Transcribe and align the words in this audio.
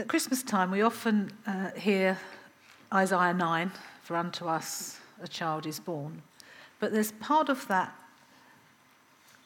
At 0.00 0.08
Christmas 0.08 0.42
time, 0.42 0.70
we 0.70 0.80
often 0.80 1.30
uh, 1.46 1.72
hear 1.72 2.18
Isaiah 2.90 3.34
9 3.34 3.70
For 4.02 4.16
unto 4.16 4.46
us 4.46 4.98
a 5.22 5.28
child 5.28 5.66
is 5.66 5.78
born. 5.78 6.22
But 6.78 6.94
there's 6.94 7.12
part 7.12 7.50
of 7.50 7.68
that 7.68 7.94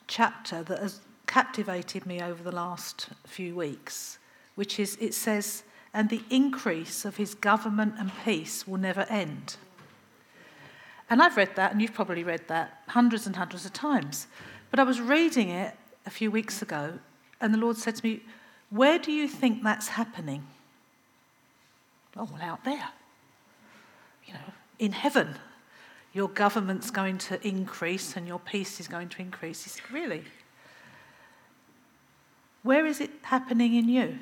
chapter 0.06 0.62
that 0.62 0.78
has 0.78 1.00
captivated 1.26 2.06
me 2.06 2.22
over 2.22 2.40
the 2.40 2.54
last 2.54 3.08
few 3.26 3.56
weeks, 3.56 4.20
which 4.54 4.78
is 4.78 4.96
it 5.00 5.12
says, 5.12 5.64
And 5.92 6.08
the 6.08 6.22
increase 6.30 7.04
of 7.04 7.16
his 7.16 7.34
government 7.34 7.94
and 7.98 8.12
peace 8.24 8.64
will 8.64 8.78
never 8.78 9.06
end. 9.10 9.56
And 11.10 11.20
I've 11.20 11.36
read 11.36 11.56
that, 11.56 11.72
and 11.72 11.82
you've 11.82 11.94
probably 11.94 12.22
read 12.22 12.46
that 12.46 12.78
hundreds 12.86 13.26
and 13.26 13.34
hundreds 13.34 13.66
of 13.66 13.72
times. 13.72 14.28
But 14.70 14.78
I 14.78 14.84
was 14.84 15.00
reading 15.00 15.48
it 15.48 15.74
a 16.06 16.10
few 16.10 16.30
weeks 16.30 16.62
ago, 16.62 17.00
and 17.40 17.52
the 17.52 17.58
Lord 17.58 17.76
said 17.76 17.96
to 17.96 18.06
me, 18.06 18.22
Where 18.74 18.98
do 18.98 19.12
you 19.12 19.28
think 19.28 19.62
that's 19.62 19.86
happening? 19.86 20.44
Oh, 22.16 22.28
well, 22.32 22.42
out 22.42 22.64
there. 22.64 22.88
You 24.26 24.34
know, 24.34 24.52
in 24.80 24.90
heaven. 24.90 25.36
Your 26.12 26.28
government's 26.28 26.90
going 26.90 27.18
to 27.18 27.46
increase 27.46 28.16
and 28.16 28.26
your 28.26 28.40
peace 28.40 28.80
is 28.80 28.88
going 28.88 29.10
to 29.10 29.22
increase. 29.22 29.62
He 29.62 29.70
said, 29.70 29.88
Really? 29.92 30.24
Where 32.64 32.84
is 32.84 33.00
it 33.00 33.10
happening 33.22 33.76
in 33.76 33.88
you? 33.88 34.18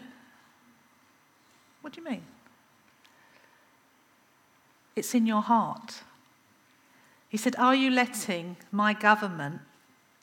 What 1.80 1.94
do 1.94 2.02
you 2.02 2.06
mean? 2.06 2.22
It's 4.94 5.14
in 5.14 5.26
your 5.26 5.40
heart. 5.40 6.02
He 7.30 7.38
said, 7.38 7.56
Are 7.56 7.74
you 7.74 7.90
letting 7.90 8.58
my 8.70 8.92
government 8.92 9.62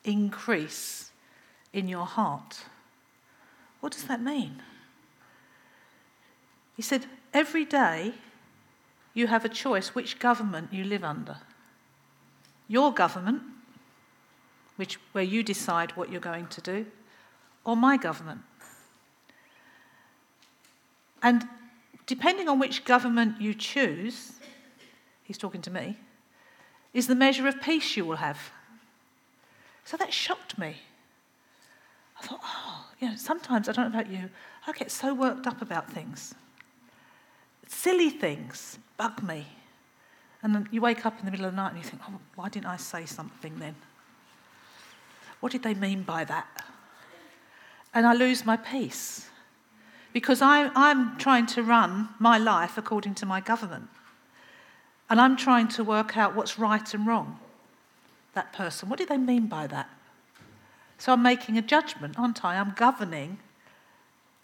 increase 0.04 1.10
in 1.74 1.88
your 1.88 2.06
heart? 2.06 2.66
What 3.80 3.94
does 3.94 4.06
that 4.06 4.22
mean? 4.22 4.62
He 6.76 6.82
said, 6.82 7.06
Every 7.34 7.66
day 7.66 8.14
you 9.14 9.28
have 9.28 9.46
a 9.46 9.50
choice 9.50 9.90
which 9.90 10.20
government 10.20 10.74
you 10.74 10.84
live 10.84 11.04
under. 11.04 11.38
Your 12.68 12.94
government, 12.94 13.42
which, 14.76 14.98
where 15.12 15.24
you 15.24 15.44
decide 15.44 15.92
what 15.92 16.12
you're 16.12 16.22
going 16.22 16.48
to 16.48 16.62
do, 16.62 16.86
or 17.66 17.76
my 17.76 17.98
government. 17.98 18.42
And 21.22 21.48
depending 22.06 22.48
on 22.48 22.60
which 22.60 22.86
government 22.86 23.42
you 23.42 23.54
choose, 23.54 24.34
he's 25.24 25.38
talking 25.38 25.62
to 25.64 25.72
me, 25.72 25.98
is 26.94 27.08
the 27.08 27.16
measure 27.16 27.48
of 27.48 27.62
peace 27.62 27.98
you 27.98 28.06
will 28.06 28.18
have. 28.18 28.52
So 29.86 29.98
that 29.98 30.14
shocked 30.14 30.58
me. 30.58 30.78
I 32.20 32.26
thought, 32.26 32.40
oh, 32.44 32.89
you 33.00 33.10
know, 33.10 33.16
sometimes, 33.16 33.70
I 33.70 33.72
don't 33.72 33.92
know 33.92 34.00
about 34.00 34.12
you, 34.12 34.30
I 34.68 34.72
get 34.74 34.92
so 34.92 35.14
worked 35.14 35.48
up 35.48 35.62
about 35.62 35.92
things. 35.92 36.36
Silly 37.68 38.10
things 38.10 38.78
bug 38.98 39.24
me. 39.24 39.48
And 40.42 40.56
then 40.56 40.68
you 40.72 40.82
wake 40.82 41.06
up 41.06 41.20
in 41.20 41.26
the 41.26 41.32
middle 41.32 41.46
of 41.46 41.54
the 41.54 41.58
night 41.58 41.74
and 41.74 41.78
you 41.78 41.84
think, 41.84 42.02
oh, 42.10 42.20
why 42.36 42.50
didn't 42.50 42.68
I 42.68 42.78
say 42.78 43.06
something 43.06 43.58
then? 43.60 43.76
What 45.40 45.52
did 45.52 45.64
they 45.64 45.74
mean 45.74 46.04
by 46.04 46.24
that? 46.26 46.48
And 47.94 48.06
I 48.06 48.14
lose 48.14 48.46
my 48.46 48.58
peace 48.58 49.30
because 50.14 50.42
I, 50.42 50.70
I'm 50.76 51.18
trying 51.18 51.46
to 51.48 51.64
run 51.64 52.10
my 52.20 52.38
life 52.38 52.78
according 52.78 53.16
to 53.16 53.26
my 53.26 53.42
government. 53.42 53.88
And 55.10 55.20
I'm 55.20 55.38
trying 55.38 55.68
to 55.70 55.84
work 55.84 56.18
out 56.18 56.36
what's 56.36 56.60
right 56.60 56.94
and 56.94 57.08
wrong. 57.08 57.40
That 58.34 58.54
person, 58.54 58.90
what 58.90 59.00
do 59.00 59.06
they 59.06 59.18
mean 59.18 59.48
by 59.48 59.68
that? 59.68 59.90
So 61.00 61.14
I'm 61.14 61.24
making 61.24 61.58
a 61.58 61.62
judgment, 61.62 62.20
aren't 62.20 62.46
I? 62.46 62.58
I'm 62.60 62.74
governing 62.76 63.40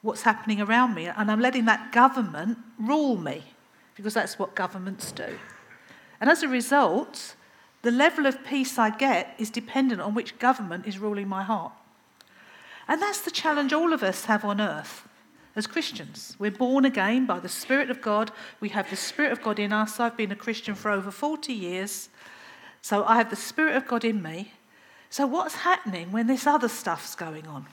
what's 0.02 0.24
happening 0.24 0.62
around 0.62 0.96
me, 0.96 1.06
and 1.06 1.30
I'm 1.30 1.40
letting 1.40 1.66
that 1.66 1.92
government 1.92 2.58
rule 2.80 3.18
me, 3.18 3.44
because 3.96 4.14
that's 4.14 4.40
what 4.40 4.56
governments 4.56 5.12
do. 5.12 5.38
And 6.22 6.30
as 6.30 6.44
a 6.44 6.48
result, 6.48 7.36
the 7.82 7.92
level 7.92 8.26
of 8.26 8.46
peace 8.46 8.80
I 8.80 8.90
get 8.90 9.36
is 9.38 9.50
dependent 9.50 10.02
on 10.02 10.16
which 10.16 10.40
government 10.40 10.88
is 10.88 10.98
ruling 10.98 11.28
my 11.28 11.44
heart. 11.44 11.74
And 12.88 13.02
that's 13.02 13.22
the 13.22 13.32
challenge 13.32 13.74
all 13.74 13.94
of 13.94 14.02
us 14.02 14.26
have 14.26 14.46
on 14.46 14.62
earth 14.62 15.08
as 15.56 15.68
Christians. 15.68 16.36
We're 16.40 16.52
born 16.52 16.86
again 16.86 17.26
by 17.26 17.40
the 17.40 17.50
Spirit 17.50 17.90
of 17.90 18.02
God. 18.02 18.32
We 18.60 18.70
have 18.70 18.90
the 18.90 18.96
Spirit 18.96 19.32
of 19.32 19.42
God 19.42 19.60
in 19.60 19.74
us. 19.74 20.00
I've 20.00 20.18
been 20.18 20.32
a 20.32 20.36
Christian 20.36 20.76
for 20.76 20.92
over 20.92 21.12
40 21.12 21.52
years, 21.52 22.10
so 22.82 23.04
I 23.04 23.18
have 23.18 23.30
the 23.30 23.36
Spirit 23.36 23.76
of 23.76 23.88
God 23.88 24.06
in 24.06 24.22
me. 24.22 24.54
So, 25.16 25.26
what's 25.26 25.56
happening 25.56 26.12
when 26.12 26.28
this 26.28 26.46
other 26.46 26.68
stuff's 26.68 27.16
going 27.16 27.48
on? 27.48 27.68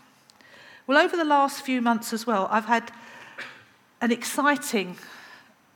Well, 0.87 0.97
over 0.97 1.17
the 1.17 1.25
last 1.25 1.63
few 1.63 1.83
months 1.83 2.13
as 2.13 2.25
well, 2.25 2.47
I've 2.53 2.67
had 2.67 2.93
an 4.01 4.13
exciting 4.13 4.97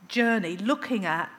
journey 0.07 0.55
looking 0.55 1.03
at 1.03 1.29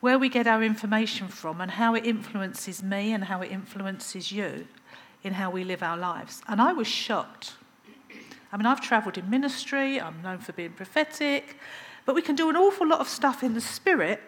where 0.00 0.18
we 0.18 0.28
get 0.28 0.48
our 0.48 0.64
information 0.64 1.28
from 1.28 1.60
and 1.60 1.70
how 1.70 1.94
it 1.94 2.04
influences 2.04 2.82
me 2.82 3.12
and 3.12 3.22
how 3.22 3.40
it 3.40 3.52
influences 3.52 4.32
you 4.32 4.66
in 5.22 5.34
how 5.34 5.48
we 5.48 5.62
live 5.62 5.84
our 5.84 5.96
lives. 5.96 6.42
And 6.48 6.60
I 6.60 6.72
was 6.72 6.88
shocked 6.88 7.52
I 8.52 8.56
mean, 8.56 8.66
I've 8.66 8.80
travelled 8.80 9.16
in 9.16 9.30
ministry, 9.30 10.00
I'm 10.00 10.22
known 10.22 10.38
for 10.38 10.52
being 10.54 10.72
prophetic, 10.72 11.56
but 12.04 12.16
we 12.16 12.22
can 12.22 12.34
do 12.34 12.50
an 12.50 12.56
awful 12.56 12.88
lot 12.88 12.98
of 12.98 13.06
stuff 13.06 13.44
in 13.44 13.54
the 13.54 13.60
Spirit, 13.60 14.20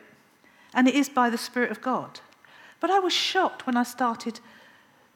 and 0.73 0.87
it 0.87 0.95
is 0.95 1.09
by 1.09 1.29
the 1.29 1.37
Spirit 1.37 1.73
of 1.73 1.83
God. 1.83 2.21
But 2.83 2.91
I 2.91 2.99
was 2.99 3.13
shocked 3.13 3.65
when 3.65 3.77
I 3.77 3.85
started 3.85 4.41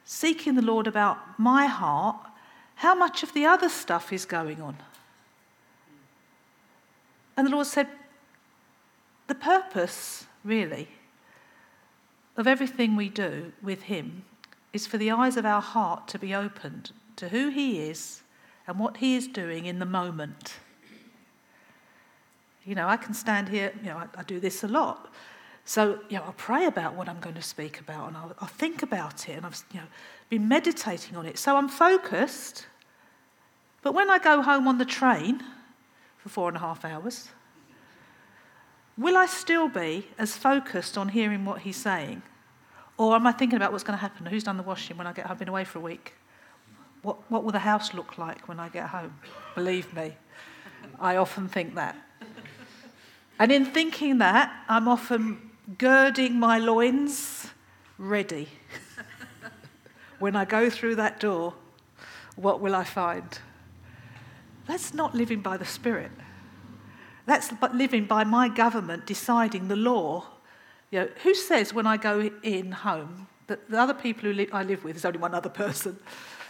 seeking 0.05 0.55
the 0.55 0.61
Lord 0.61 0.87
about 0.87 1.37
my 1.37 1.65
heart, 1.65 2.15
how 2.75 2.95
much 2.95 3.23
of 3.23 3.33
the 3.33 3.45
other 3.45 3.67
stuff 3.67 4.13
is 4.13 4.25
going 4.25 4.61
on. 4.61 4.77
And 7.35 7.45
the 7.45 7.51
Lord 7.51 7.67
said, 7.67 7.89
the 9.27 9.35
purpose, 9.35 10.27
really, 10.45 10.87
of 12.37 12.47
everything 12.47 12.95
we 12.95 13.09
do 13.09 13.51
with 13.61 13.81
Him 13.81 14.23
is 14.71 14.87
for 14.87 14.97
the 14.97 15.11
eyes 15.11 15.35
of 15.35 15.45
our 15.45 15.61
heart 15.61 16.07
to 16.07 16.17
be 16.17 16.33
opened 16.33 16.91
to 17.17 17.27
who 17.27 17.49
He 17.49 17.81
is 17.81 18.21
and 18.65 18.79
what 18.79 18.97
He 18.97 19.17
is 19.17 19.27
doing 19.27 19.65
in 19.65 19.79
the 19.79 19.85
moment. 19.85 20.53
You 22.63 22.75
know, 22.75 22.87
I 22.87 22.95
can 22.95 23.13
stand 23.13 23.49
here, 23.49 23.73
you 23.83 23.89
know, 23.89 23.97
I, 23.97 24.07
I 24.19 24.23
do 24.23 24.39
this 24.39 24.63
a 24.63 24.69
lot. 24.69 25.11
So, 25.67 25.99
you 26.07 26.17
know, 26.17 26.23
I'll 26.23 26.33
pray 26.37 26.65
about 26.65 26.95
what 26.95 27.09
I'm 27.09 27.19
going 27.19 27.35
to 27.35 27.41
speak 27.41 27.81
about 27.81 28.07
and 28.07 28.15
I'll, 28.15 28.33
I'll 28.39 28.47
think 28.47 28.83
about 28.83 29.27
it 29.27 29.33
and 29.33 29.45
I've, 29.45 29.61
you 29.73 29.81
know, 29.81 29.85
been 30.29 30.47
meditating 30.47 31.17
on 31.17 31.25
it. 31.25 31.37
So 31.37 31.57
I'm 31.57 31.67
focused. 31.67 32.65
But 33.81 33.93
when 33.93 34.09
I 34.09 34.17
go 34.17 34.41
home 34.41 34.65
on 34.69 34.77
the 34.77 34.85
train 34.85 35.43
for 36.19 36.29
four 36.29 36.47
and 36.47 36.55
a 36.55 36.61
half 36.61 36.85
hours, 36.85 37.27
will 38.97 39.17
I 39.17 39.25
still 39.25 39.67
be 39.67 40.07
as 40.17 40.37
focused 40.37 40.97
on 40.97 41.09
hearing 41.09 41.43
what 41.43 41.59
he's 41.59 41.75
saying? 41.75 42.21
Or 42.97 43.13
am 43.15 43.27
I 43.27 43.33
thinking 43.33 43.57
about 43.57 43.73
what's 43.73 43.83
going 43.83 43.97
to 43.97 44.01
happen? 44.01 44.25
Who's 44.25 44.45
done 44.45 44.55
the 44.55 44.63
washing 44.63 44.95
when 44.95 45.05
I 45.05 45.11
get 45.11 45.25
home? 45.25 45.33
I've 45.33 45.39
been 45.39 45.49
away 45.49 45.65
for 45.65 45.79
a 45.79 45.81
week. 45.81 46.13
What, 47.01 47.29
what 47.29 47.43
will 47.43 47.51
the 47.51 47.59
house 47.59 47.93
look 47.93 48.17
like 48.17 48.47
when 48.47 48.57
I 48.57 48.69
get 48.69 48.87
home? 48.87 49.15
Believe 49.53 49.93
me, 49.93 50.15
I 50.97 51.17
often 51.17 51.49
think 51.49 51.75
that. 51.75 51.97
And 53.37 53.51
in 53.51 53.65
thinking 53.65 54.19
that, 54.19 54.63
I'm 54.69 54.87
often 54.87 55.46
girding 55.77 56.39
my 56.39 56.59
loins 56.59 57.47
ready. 57.97 58.47
when 60.19 60.35
I 60.35 60.45
go 60.45 60.69
through 60.69 60.95
that 60.95 61.19
door, 61.19 61.53
what 62.35 62.61
will 62.61 62.75
I 62.75 62.83
find? 62.83 63.39
That's 64.67 64.93
not 64.93 65.15
living 65.15 65.41
by 65.41 65.57
the 65.57 65.65
Spirit. 65.65 66.11
That's 67.25 67.51
living 67.73 68.05
by 68.05 68.23
my 68.23 68.47
government 68.47 69.05
deciding 69.05 69.67
the 69.67 69.75
law. 69.75 70.25
You 70.91 70.99
know, 70.99 71.09
who 71.23 71.35
says 71.35 71.73
when 71.73 71.85
I 71.85 71.97
go 71.97 72.29
in 72.43 72.71
home 72.71 73.27
that 73.47 73.69
the 73.69 73.79
other 73.79 73.93
people 73.93 74.23
who 74.23 74.33
li- 74.33 74.49
I 74.53 74.63
live 74.63 74.83
with 74.83 74.95
is 74.95 75.03
only 75.03 75.19
one 75.19 75.33
other 75.33 75.49
person? 75.63 75.97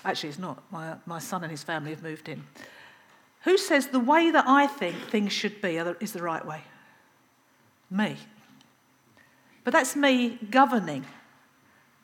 Actually, 0.06 0.30
it's 0.30 0.40
not. 0.40 0.64
My, 0.72 0.96
my 1.06 1.20
son 1.20 1.44
and 1.44 1.52
his 1.52 1.64
family 1.64 1.90
have 1.92 2.04
moved 2.04 2.30
in. 2.30 2.44
Who 3.44 3.58
says 3.58 3.88
the 3.88 4.00
way 4.00 4.30
that 4.30 4.46
I 4.48 4.68
think 4.68 4.96
things 5.10 5.32
should 5.32 5.62
be 5.62 5.78
is 5.78 6.12
the 6.12 6.22
right 6.22 6.46
way? 6.46 6.62
Me. 7.90 8.18
But 9.68 9.74
that's 9.74 9.98
me 9.98 10.40
governing, 10.50 11.06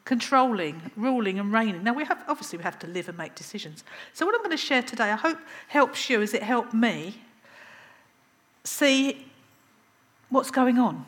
controlling, 0.04 0.92
ruling, 0.98 1.40
and 1.40 1.54
reigning. 1.54 1.82
Now, 1.82 1.94
we 1.94 2.04
have, 2.04 2.22
obviously, 2.28 2.58
we 2.58 2.64
have 2.66 2.78
to 2.80 2.88
live 2.88 3.08
and 3.08 3.18
make 3.18 3.36
decisions. 3.36 3.86
So, 4.12 4.26
what 4.26 4.36
I'm 4.36 4.42
going 4.42 4.52
to 4.52 4.58
share 4.58 4.82
today, 4.82 5.10
I 5.10 5.16
hope 5.16 5.38
helps 5.70 6.10
you 6.10 6.22
as 6.22 6.34
it 6.34 6.44
helped 6.44 6.74
me 6.74 7.22
see 8.66 9.28
what's 10.28 10.52
going 10.52 10.78
on. 10.78 11.06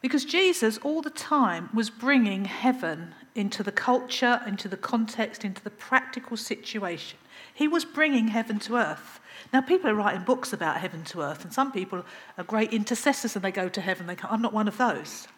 Because 0.00 0.24
Jesus, 0.24 0.78
all 0.84 1.02
the 1.02 1.10
time, 1.10 1.68
was 1.74 1.90
bringing 1.90 2.44
heaven 2.44 3.16
into 3.34 3.64
the 3.64 3.72
culture, 3.72 4.40
into 4.46 4.68
the 4.68 4.76
context, 4.76 5.44
into 5.44 5.64
the 5.64 5.70
practical 5.70 6.36
situation. 6.36 7.18
He 7.54 7.68
was 7.68 7.84
bringing 7.84 8.28
heaven 8.28 8.58
to 8.60 8.76
earth. 8.76 9.20
Now, 9.52 9.60
people 9.60 9.90
are 9.90 9.94
writing 9.94 10.22
books 10.22 10.52
about 10.52 10.78
heaven 10.78 11.04
to 11.04 11.20
earth, 11.20 11.44
and 11.44 11.52
some 11.52 11.72
people 11.72 12.04
are 12.38 12.44
great 12.44 12.72
intercessors 12.72 13.36
and 13.36 13.44
they 13.44 13.50
go 13.50 13.68
to 13.68 13.80
heaven. 13.80 14.06
They 14.06 14.16
I'm 14.22 14.42
not 14.42 14.52
one 14.52 14.68
of 14.68 14.78
those. 14.78 15.28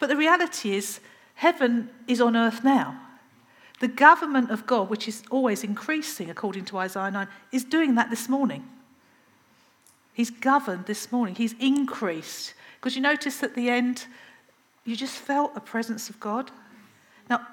But 0.00 0.08
the 0.08 0.16
reality 0.16 0.74
is, 0.74 1.00
heaven 1.34 1.90
is 2.08 2.20
on 2.20 2.36
earth 2.36 2.64
now. 2.64 3.00
The 3.80 3.88
government 3.88 4.50
of 4.50 4.66
God, 4.66 4.88
which 4.88 5.08
is 5.08 5.22
always 5.30 5.62
increasing 5.62 6.30
according 6.30 6.64
to 6.66 6.78
Isaiah 6.78 7.10
9, 7.10 7.28
is 7.52 7.64
doing 7.64 7.94
that 7.96 8.10
this 8.10 8.28
morning. 8.28 8.68
He's 10.12 10.30
governed 10.30 10.86
this 10.86 11.10
morning, 11.12 11.34
He's 11.34 11.54
increased. 11.58 12.54
Because 12.80 12.96
you 12.96 13.02
notice 13.02 13.42
at 13.42 13.54
the 13.54 13.70
end, 13.70 14.06
you 14.84 14.94
just 14.96 15.14
felt 15.14 15.52
a 15.56 15.60
presence 15.60 16.10
of 16.10 16.20
God. 16.20 16.50
Now, 17.30 17.46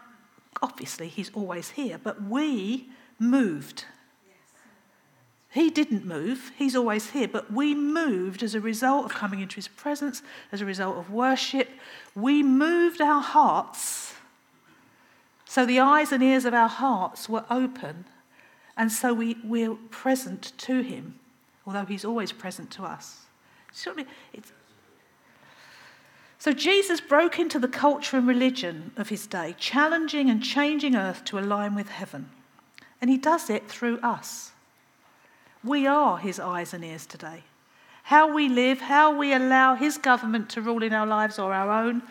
obviously, 0.62 1.08
He's 1.08 1.32
always 1.34 1.72
here, 1.72 2.00
but 2.02 2.22
we 2.24 2.90
moved. 3.22 3.86
He 5.52 5.70
didn't 5.70 6.06
move, 6.06 6.52
he's 6.58 6.78
always 6.78 7.10
here, 7.10 7.28
but 7.28 7.52
we 7.52 7.76
moved 7.76 8.42
as 8.42 8.56
a 8.56 8.62
result 8.62 9.06
of 9.06 9.12
coming 9.12 9.42
into 9.42 9.58
his 9.58 9.68
presence, 9.68 10.24
as 10.52 10.62
a 10.62 10.66
result 10.66 10.98
of 10.98 11.12
worship. 11.12 11.70
We 12.16 12.42
moved 12.42 13.02
our 13.02 13.22
hearts. 13.22 14.14
So 15.44 15.66
the 15.66 15.82
eyes 15.82 16.14
and 16.14 16.24
ears 16.24 16.46
of 16.46 16.54
our 16.54 16.70
hearts 16.70 17.28
were 17.28 17.44
open, 17.50 18.06
and 18.78 18.90
so 18.90 19.14
we, 19.14 19.36
we're 19.44 19.76
present 19.90 20.54
to 20.60 20.82
him, 20.82 21.20
although 21.68 21.86
he's 21.86 22.06
always 22.06 22.32
present 22.32 22.72
to 22.72 22.84
us. 22.84 23.26
So 26.40 26.54
Jesus 26.54 27.02
broke 27.02 27.38
into 27.38 27.60
the 27.60 27.68
culture 27.68 28.16
and 28.16 28.26
religion 28.26 28.94
of 28.96 29.10
his 29.10 29.28
day, 29.28 29.54
challenging 29.60 30.30
and 30.30 30.42
changing 30.42 30.96
earth 30.96 31.26
to 31.26 31.38
align 31.38 31.76
with 31.76 31.90
heaven. 31.90 32.30
And 33.02 33.10
he 33.10 33.18
does 33.18 33.50
it 33.50 33.68
through 33.68 34.00
us. 34.00 34.52
We 35.64 35.88
are 35.88 36.18
his 36.18 36.40
eyes 36.40 36.74
and 36.74 36.84
ears 36.86 37.06
today. 37.06 37.44
How 38.04 38.34
we 38.34 38.50
live, 38.50 38.82
how 38.82 39.16
we 39.16 39.34
allow 39.34 39.76
his 39.76 39.98
government 39.98 40.50
to 40.52 40.62
rule 40.62 40.84
in 40.84 40.94
our 40.94 41.06
lives 41.06 41.38
or 41.38 41.54
our 41.54 41.72
own, 41.72 42.04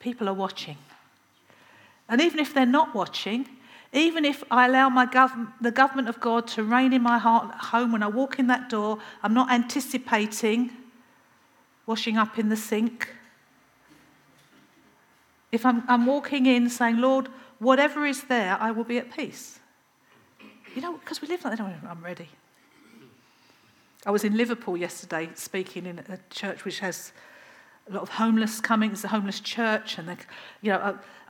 people 0.00 0.28
are 0.28 0.34
watching. 0.34 0.76
And 2.08 2.20
even 2.20 2.38
if 2.38 2.54
they're 2.54 2.66
not 2.66 2.94
watching, 2.94 3.48
even 3.92 4.24
if 4.24 4.44
I 4.50 4.66
allow 4.66 4.90
gov- 4.90 5.52
the 5.60 5.70
government 5.70 6.08
of 6.08 6.20
God 6.20 6.46
to 6.48 6.62
reign 6.62 6.92
in 6.92 7.02
my 7.02 7.18
heart 7.18 7.52
at 7.54 7.60
home 7.60 7.92
when 7.92 8.02
I 8.02 8.08
walk 8.08 8.38
in 8.38 8.46
that 8.48 8.68
door, 8.68 8.98
I'm 9.22 9.34
not 9.34 9.50
anticipating 9.50 10.70
washing 11.86 12.16
up 12.16 12.38
in 12.38 12.48
the 12.48 12.56
sink. 12.56 13.08
If 15.52 15.64
I'm, 15.64 15.84
I'm 15.88 16.04
walking 16.04 16.46
in 16.46 16.68
saying, 16.68 16.98
Lord, 16.98 17.28
whatever 17.60 18.04
is 18.04 18.24
there, 18.24 18.58
I 18.60 18.72
will 18.72 18.84
be 18.84 18.98
at 18.98 19.16
peace. 19.16 19.60
You 20.76 20.82
know, 20.82 20.92
because 20.98 21.22
we 21.22 21.28
live 21.28 21.42
like 21.42 21.56
that, 21.56 21.82
I'm 21.88 22.04
ready. 22.04 22.28
I 24.04 24.10
was 24.10 24.24
in 24.24 24.36
Liverpool 24.36 24.76
yesterday 24.76 25.30
speaking 25.34 25.86
in 25.86 26.00
a 26.00 26.18
church 26.28 26.66
which 26.66 26.80
has 26.80 27.12
a 27.88 27.94
lot 27.94 28.02
of 28.02 28.10
homeless 28.10 28.60
coming. 28.60 28.92
It's 28.92 29.02
a 29.02 29.08
homeless 29.08 29.40
church, 29.40 29.96
and 29.96 30.06
they, 30.06 30.16
you 30.60 30.70
know, 30.70 30.78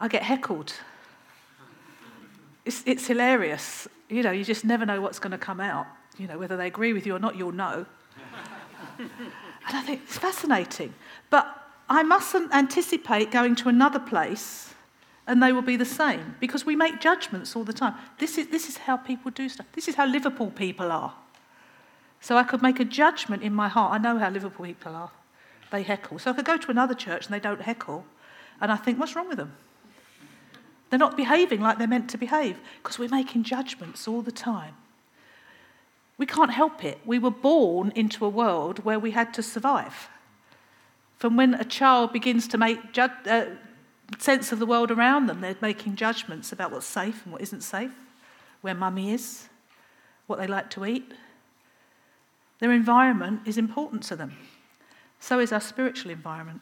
I, 0.01 0.05
I 0.05 0.09
get 0.09 0.25
heckled. 0.25 0.73
It's, 2.65 2.83
it's 2.87 3.07
hilarious. 3.07 3.87
You 4.09 4.25
know, 4.25 4.33
you 4.33 4.43
just 4.43 4.65
never 4.65 4.85
know 4.85 5.01
what's 5.01 5.21
going 5.21 5.31
to 5.31 5.39
come 5.39 5.61
out. 5.61 5.87
You 6.19 6.27
know, 6.27 6.39
whether 6.39 6.57
they 6.57 6.67
agree 6.67 6.93
with 6.93 7.07
you 7.07 7.15
or 7.15 7.21
not, 7.21 7.37
you'll 7.37 7.53
know. 7.53 7.87
and 8.99 9.11
I 9.69 9.83
think 9.83 10.01
it's 10.03 10.19
fascinating. 10.19 10.93
But 11.31 11.47
I 11.89 12.03
mustn't 12.03 12.53
anticipate 12.53 13.31
going 13.31 13.55
to 13.57 13.69
another 13.69 14.01
place 14.01 14.75
and 15.27 15.43
they 15.43 15.53
will 15.53 15.63
be 15.63 15.77
the 15.77 15.85
same 15.85 16.37
because 16.39 16.65
we 16.65 16.77
make 16.77 17.01
judgments 17.01 17.57
all 17.57 17.65
the 17.65 17.73
time. 17.73 17.95
This 18.19 18.39
is, 18.39 18.49
this 18.49 18.69
is 18.69 18.77
how 18.77 18.97
people 18.97 19.31
do 19.31 19.49
stuff. 19.49 19.67
This 19.73 19.89
is 19.89 19.97
how 19.97 20.07
Liverpool 20.07 20.51
people 20.51 20.93
are. 20.93 21.15
So 22.21 22.37
I 22.37 22.45
could 22.45 22.63
make 22.63 22.81
a 22.81 22.85
judgment 22.85 23.43
in 23.43 23.53
my 23.53 23.69
heart. 23.69 23.93
I 23.93 23.99
know 23.99 24.19
how 24.19 24.31
Liverpool 24.31 24.67
people 24.67 24.95
are. 24.95 25.11
They 25.71 25.83
heckle. 25.83 26.19
So 26.19 26.31
I 26.31 26.35
could 26.35 26.45
go 26.45 26.57
to 26.57 26.71
another 26.71 26.95
church 26.95 27.27
and 27.27 27.35
they 27.35 27.41
don't 27.41 27.61
heckle. 27.61 28.05
And 28.61 28.71
I 28.71 28.77
think, 28.77 28.99
what's 28.99 29.17
wrong 29.17 29.29
with 29.29 29.39
them? 29.39 29.53
They're 30.91 30.99
not 30.99 31.17
behaving 31.17 31.61
like 31.61 31.79
they're 31.79 31.89
meant 31.89 32.09
to 32.11 32.19
behave 32.19 32.59
because 32.83 32.99
we're 32.99 33.09
making 33.09 33.43
judgments 33.43 34.07
all 34.07 34.23
the 34.23 34.33
time. 34.33 34.75
We 36.19 36.27
can't 36.27 36.53
help 36.53 36.85
it. 36.85 37.01
We 37.05 37.19
were 37.19 37.31
born 37.31 37.93
into 37.95 38.25
a 38.25 38.29
world 38.29 38.85
where 38.85 38.99
we 38.99 39.11
had 39.11 39.35
to 39.35 39.43
survive. 39.43 40.09
From 41.19 41.37
when 41.37 41.55
a 41.55 41.65
child 41.65 42.13
begins 42.13 42.47
to 42.49 42.59
make 42.59 42.93
ju- 42.93 43.09
uh, 43.27 43.47
sense 44.19 44.53
of 44.53 44.59
the 44.59 44.67
world 44.67 44.91
around 44.91 45.27
them, 45.27 45.41
they're 45.41 45.57
making 45.61 45.97
judgments 45.97 46.53
about 46.53 46.71
what's 46.71 46.87
safe 46.87 47.23
and 47.25 47.33
what 47.33 47.43
isn't 47.43 47.63
safe, 47.63 47.93
where 48.61 48.75
mummy 48.75 49.13
is, 49.13 49.49
what 50.27 50.39
they 50.39 50.47
like 50.47 50.71
to 50.71 50.85
eat, 50.85 51.13
their 52.59 52.73
environment 52.73 53.41
is 53.45 53.59
important 53.59 54.03
to 54.05 54.17
them. 54.17 54.37
So 55.21 55.39
is 55.41 55.53
our 55.53 55.61
spiritual 55.61 56.11
environment. 56.11 56.61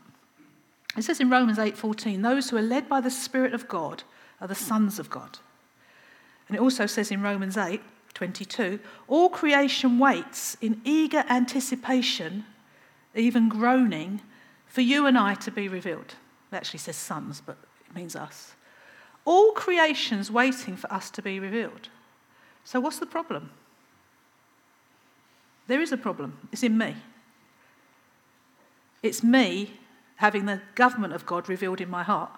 It 0.97 1.03
says 1.03 1.21
in 1.21 1.31
Romans 1.31 1.59
8:14, 1.59 2.23
those 2.23 2.51
who 2.51 2.57
are 2.57 2.63
led 2.63 2.89
by 2.89 3.01
the 3.01 3.11
Spirit 3.11 3.55
of 3.55 3.69
God 3.69 4.03
are 4.41 4.49
the 4.49 4.55
sons 4.55 4.99
of 4.99 5.11
God. 5.11 5.39
And 6.49 6.57
it 6.57 6.61
also 6.61 6.87
says 6.87 7.11
in 7.11 7.23
Romans 7.23 7.57
8:22, 7.57 8.81
all 9.09 9.29
creation 9.29 9.99
waits 9.99 10.57
in 10.61 10.81
eager 10.85 11.25
anticipation, 11.29 12.45
even 13.15 13.49
groaning, 13.49 14.21
for 14.67 14.83
you 14.83 15.07
and 15.07 15.19
I 15.19 15.35
to 15.35 15.51
be 15.51 15.69
revealed. 15.69 16.15
It 16.55 16.59
actually 16.59 16.79
says 16.79 16.95
sons, 16.95 17.43
but 17.45 17.57
it 17.89 17.97
means 17.97 18.15
us. 18.15 18.55
All 19.25 19.51
creation's 19.53 20.31
waiting 20.31 20.77
for 20.77 20.93
us 20.93 21.11
to 21.11 21.21
be 21.21 21.41
revealed. 21.41 21.89
So 22.63 22.79
what's 22.79 23.01
the 23.01 23.07
problem? 23.07 23.51
There 25.67 25.81
is 25.81 25.91
a 25.91 25.97
problem. 25.97 26.39
It's 26.53 26.63
in 26.63 26.79
me. 26.79 26.95
It's 29.03 29.25
me 29.25 29.73
having 30.17 30.47
the 30.47 30.61
government 30.77 31.13
of 31.13 31.27
God 31.27 31.49
revealed 31.49 31.81
in 31.81 31.91
my 31.91 32.05
heart 32.05 32.31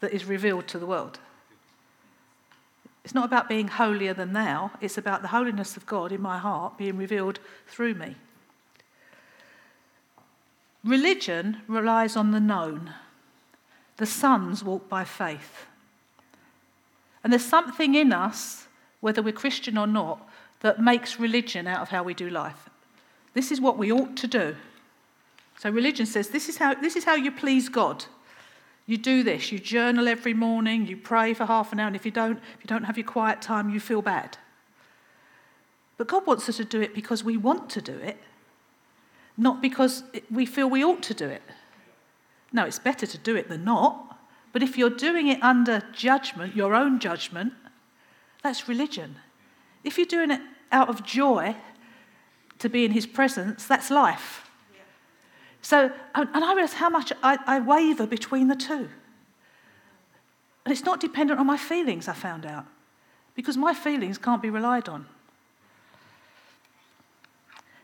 that 0.00 0.12
is 0.12 0.26
revealed 0.26 0.68
to 0.68 0.78
the 0.78 0.84
world. 0.84 1.18
It's 3.02 3.14
not 3.14 3.24
about 3.24 3.48
being 3.48 3.68
holier 3.68 4.12
than 4.12 4.34
thou, 4.34 4.72
it's 4.82 4.98
about 4.98 5.22
the 5.22 5.28
holiness 5.28 5.78
of 5.78 5.86
God 5.86 6.12
in 6.12 6.20
my 6.20 6.36
heart 6.36 6.76
being 6.76 6.98
revealed 6.98 7.40
through 7.66 7.94
me. 7.94 8.14
Religion 10.84 11.62
relies 11.66 12.14
on 12.14 12.32
the 12.32 12.40
known. 12.40 12.92
The 14.02 14.06
sons 14.06 14.64
walk 14.64 14.88
by 14.88 15.04
faith. 15.04 15.66
And 17.22 17.32
there's 17.32 17.44
something 17.44 17.94
in 17.94 18.12
us, 18.12 18.66
whether 19.00 19.22
we're 19.22 19.32
Christian 19.32 19.78
or 19.78 19.86
not, 19.86 20.28
that 20.58 20.82
makes 20.82 21.20
religion 21.20 21.68
out 21.68 21.82
of 21.82 21.90
how 21.90 22.02
we 22.02 22.12
do 22.12 22.28
life. 22.28 22.68
This 23.32 23.52
is 23.52 23.60
what 23.60 23.78
we 23.78 23.92
ought 23.92 24.16
to 24.16 24.26
do. 24.26 24.56
So 25.56 25.70
religion 25.70 26.06
says 26.06 26.30
this 26.30 26.48
is 26.48 26.56
how, 26.56 26.74
this 26.74 26.96
is 26.96 27.04
how 27.04 27.14
you 27.14 27.30
please 27.30 27.68
God. 27.68 28.06
You 28.86 28.96
do 28.96 29.22
this. 29.22 29.52
You 29.52 29.60
journal 29.60 30.08
every 30.08 30.34
morning. 30.34 30.88
You 30.88 30.96
pray 30.96 31.32
for 31.32 31.46
half 31.46 31.72
an 31.72 31.78
hour. 31.78 31.86
And 31.86 31.94
if 31.94 32.04
you 32.04 32.10
don't, 32.10 32.38
if 32.38 32.64
you 32.64 32.66
don't 32.66 32.82
have 32.82 32.98
your 32.98 33.06
quiet 33.06 33.40
time, 33.40 33.70
you 33.70 33.78
feel 33.78 34.02
bad. 34.02 34.36
But 35.96 36.08
God 36.08 36.26
wants 36.26 36.48
us 36.48 36.56
to 36.56 36.64
do 36.64 36.80
it 36.80 36.92
because 36.92 37.22
we 37.22 37.36
want 37.36 37.70
to 37.70 37.80
do 37.80 37.94
it, 37.98 38.16
not 39.36 39.62
because 39.62 40.02
we 40.28 40.44
feel 40.44 40.68
we 40.68 40.84
ought 40.84 41.04
to 41.04 41.14
do 41.14 41.28
it. 41.28 41.42
No, 42.52 42.64
it's 42.64 42.78
better 42.78 43.06
to 43.06 43.18
do 43.18 43.36
it 43.36 43.48
than 43.48 43.64
not. 43.64 44.18
But 44.52 44.62
if 44.62 44.76
you're 44.76 44.90
doing 44.90 45.28
it 45.28 45.42
under 45.42 45.82
judgment, 45.92 46.54
your 46.54 46.74
own 46.74 46.98
judgment, 46.98 47.54
that's 48.42 48.68
religion. 48.68 49.16
If 49.82 49.96
you're 49.96 50.06
doing 50.06 50.30
it 50.30 50.40
out 50.70 50.88
of 50.88 51.04
joy 51.04 51.56
to 52.58 52.68
be 52.68 52.84
in 52.84 52.92
his 52.92 53.06
presence, 53.06 53.66
that's 53.66 53.90
life. 53.90 54.50
So, 55.62 55.92
and 56.14 56.28
I 56.44 56.52
realize 56.54 56.74
how 56.74 56.90
much 56.90 57.12
I, 57.22 57.38
I 57.46 57.60
waver 57.60 58.06
between 58.06 58.48
the 58.48 58.56
two. 58.56 58.88
And 60.64 60.72
it's 60.72 60.84
not 60.84 61.00
dependent 61.00 61.40
on 61.40 61.46
my 61.46 61.56
feelings, 61.56 62.08
I 62.08 62.12
found 62.12 62.44
out, 62.44 62.66
because 63.34 63.56
my 63.56 63.72
feelings 63.72 64.18
can't 64.18 64.42
be 64.42 64.50
relied 64.50 64.88
on. 64.88 65.06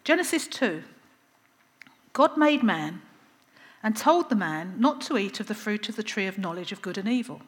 Genesis 0.05 0.47
2 0.47 0.83
God 2.13 2.37
made 2.37 2.63
man 2.63 3.03
and 3.89 3.97
told 3.97 4.29
the 4.29 4.37
man 4.37 4.75
not 4.77 5.01
to 5.01 5.17
eat 5.17 5.41
of 5.41 5.47
the 5.47 5.55
fruit 5.55 5.89
of 5.89 5.97
the 5.97 6.03
tree 6.03 6.27
of 6.27 6.37
knowledge 6.37 6.73
of 6.73 6.83
good 6.83 6.99
and 6.99 7.09
evil. 7.09 7.41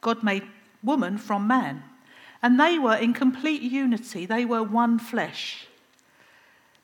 God 0.00 0.22
made 0.22 0.44
woman 0.80 1.18
from 1.18 1.44
man 1.44 1.82
and 2.40 2.60
they 2.60 2.78
were 2.78 2.94
in 2.94 3.12
complete 3.12 3.60
unity, 3.60 4.26
they 4.26 4.44
were 4.44 4.62
one 4.62 4.96
flesh. 4.96 5.66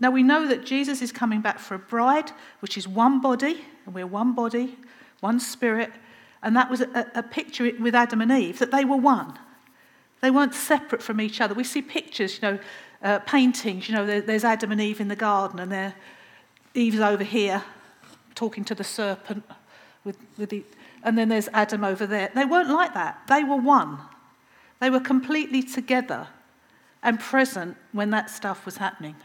Now 0.01 0.11
we 0.11 0.25
know 0.25 0.49
that 0.49 0.67
Jesus 0.67 1.01
is 1.01 1.13
coming 1.13 1.43
back 1.43 1.61
for 1.61 1.77
a 1.77 1.79
bride, 1.79 2.33
which 2.59 2.77
is 2.77 2.89
one 2.89 3.21
body, 3.21 3.65
and 3.87 3.95
we're 3.95 4.05
one 4.05 4.35
body, 4.35 4.79
one 5.21 5.39
spirit. 5.39 5.93
And 6.43 6.57
that 6.57 6.69
was 6.69 6.81
a, 6.81 7.09
a 7.15 7.23
picture 7.23 7.71
with 7.79 7.95
Adam 7.95 8.21
and 8.21 8.33
Eve, 8.33 8.59
that 8.59 8.73
they 8.73 8.85
were 8.85 8.97
one. 8.97 9.39
They 10.23 10.33
weren't 10.33 10.57
separate 10.57 11.05
from 11.05 11.21
each 11.21 11.41
other. 11.41 11.55
We 11.55 11.63
see 11.63 11.83
pictures, 11.83 12.35
you 12.35 12.41
know, 12.43 12.59
uh, 13.01 13.21
paintings, 13.21 13.89
you 13.89 13.95
know, 13.95 14.05
there, 14.05 14.21
there's 14.21 14.43
Adam 14.43 14.73
and 14.73 14.81
Eve 14.81 15.01
in 15.01 15.07
the 15.07 15.15
garden, 15.15 15.61
and 15.61 15.71
there, 15.71 15.95
Eve's 16.75 16.99
over 16.99 17.23
here 17.23 17.63
talking 18.35 18.65
to 18.65 18.75
the 18.75 18.85
serpent, 18.85 19.45
with, 20.05 20.17
with 20.37 20.51
the, 20.51 20.65
and 21.03 21.17
then 21.17 21.29
there's 21.29 21.49
Adam 21.53 21.85
over 21.85 22.07
there. 22.07 22.31
They 22.35 22.45
weren't 22.45 22.71
like 22.71 22.95
that. 22.95 23.23
They 23.29 23.45
were 23.45 23.57
one. 23.57 23.99
They 24.81 24.91
were 24.91 25.01
completely 25.01 25.63
together 25.63 26.29
and 27.03 27.21
present 27.21 27.77
when 27.93 28.11
that 28.11 28.31
stuff 28.31 28.67
was 28.67 28.79
happening. 28.79 29.17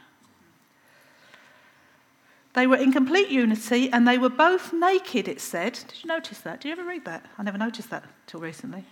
They 2.53 2.67
were 2.67 2.77
in 2.77 2.91
complete 2.91 3.29
unity 3.29 3.91
and 3.91 4.07
they 4.07 4.17
were 4.17 4.29
both 4.29 4.73
naked, 4.73 5.27
it 5.27 5.39
said. 5.39 5.73
Did 5.87 6.03
you 6.03 6.07
notice 6.07 6.39
that? 6.39 6.61
Did 6.61 6.69
you 6.69 6.71
ever 6.73 6.83
read 6.83 7.05
that? 7.05 7.25
I 7.37 7.43
never 7.43 7.57
noticed 7.57 7.89
that 7.89 8.03
till 8.27 8.39
recently. 8.39 8.85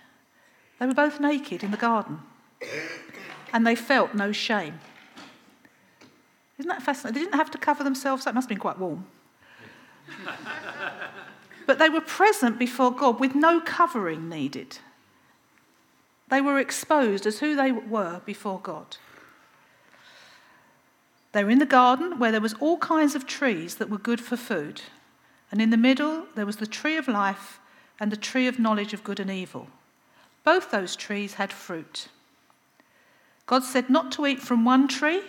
They 0.79 0.85
were 0.85 0.93
both 0.93 1.19
naked 1.19 1.63
in 1.63 1.71
the 1.71 1.77
garden, 1.77 2.19
and 3.51 3.65
they 3.65 3.75
felt 3.75 4.13
no 4.13 4.31
shame. 4.31 4.79
Isn't 6.59 6.69
that 6.69 6.83
fascinating? 6.83 7.15
They 7.15 7.25
didn't 7.25 7.35
have 7.35 7.49
to 7.51 7.57
cover 7.57 7.83
themselves, 7.83 8.25
that 8.25 8.35
must 8.35 8.45
have 8.45 8.49
been 8.49 8.59
quite 8.59 8.77
warm. 8.77 9.07
But 11.65 11.79
they 11.79 11.89
were 11.89 12.01
present 12.01 12.57
before 12.57 12.91
God 12.91 13.19
with 13.19 13.35
no 13.35 13.59
covering 13.59 14.29
needed. 14.29 14.79
They 16.29 16.41
were 16.41 16.59
exposed 16.59 17.25
as 17.25 17.39
who 17.39 17.55
they 17.55 17.71
were 17.71 18.21
before 18.25 18.59
God. 18.59 18.97
They 21.31 21.43
were 21.43 21.49
in 21.51 21.59
the 21.59 21.65
garden 21.65 22.19
where 22.19 22.31
there 22.31 22.41
was 22.41 22.55
all 22.55 22.77
kinds 22.77 23.15
of 23.15 23.27
trees 23.27 23.75
that 23.75 23.89
were 23.89 23.97
good 23.97 24.21
for 24.21 24.37
food. 24.37 24.81
And 25.51 25.61
in 25.61 25.69
the 25.69 25.77
middle 25.77 26.25
there 26.35 26.45
was 26.45 26.57
the 26.57 26.67
tree 26.67 26.97
of 26.97 27.07
life 27.07 27.59
and 27.99 28.11
the 28.11 28.17
tree 28.17 28.47
of 28.47 28.59
knowledge 28.59 28.93
of 28.93 29.03
good 29.03 29.19
and 29.19 29.29
evil. 29.29 29.67
Both 30.43 30.71
those 30.71 30.95
trees 30.95 31.35
had 31.35 31.51
fruit. 31.51 32.07
God 33.45 33.63
said 33.63 33.89
not 33.89 34.11
to 34.13 34.25
eat 34.25 34.41
from 34.41 34.65
one 34.65 34.87
tree 34.87 35.21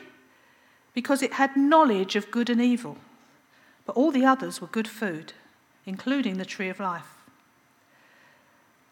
because 0.92 1.22
it 1.22 1.34
had 1.34 1.56
knowledge 1.56 2.16
of 2.16 2.30
good 2.30 2.50
and 2.50 2.60
evil, 2.60 2.98
but 3.88 3.96
all 3.96 4.10
the 4.10 4.26
others 4.26 4.60
were 4.60 4.66
good 4.66 4.86
food, 4.86 5.32
including 5.86 6.36
the 6.36 6.44
tree 6.44 6.68
of 6.68 6.78
life. 6.78 7.16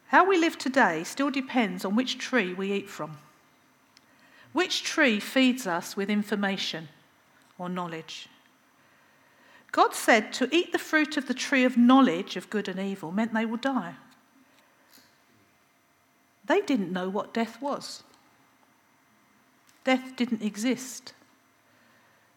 How 0.07 0.25
we 0.25 0.39
live 0.39 0.57
today 0.57 1.05
still 1.05 1.31
depends 1.31 1.85
on 1.85 1.95
which 1.95 2.17
tree 2.17 2.55
we 2.55 2.73
eat 2.73 2.89
from. 2.89 3.19
Which 4.55 4.83
tree 4.83 5.21
feeds 5.21 5.67
us 5.67 5.99
with 5.99 6.09
information 6.09 6.89
or 7.59 7.69
knowledge? 7.69 8.31
God 9.71 9.95
said 9.95 10.33
to 10.33 10.49
eat 10.51 10.73
the 10.73 10.79
fruit 10.79 11.19
of 11.19 11.29
the 11.29 11.35
tree 11.35 11.65
of 11.65 11.77
knowledge 11.77 12.37
of 12.37 12.49
good 12.49 12.67
and 12.67 12.81
evil 12.81 13.13
meant 13.13 13.35
they 13.35 13.45
would 13.45 13.61
die. 13.61 13.97
They 16.47 16.63
didn't 16.63 16.91
know 16.91 17.11
what 17.11 17.35
death 17.35 17.61
was. 17.61 18.03
Death 19.85 20.17
didn't 20.17 20.41
exist. 20.41 21.13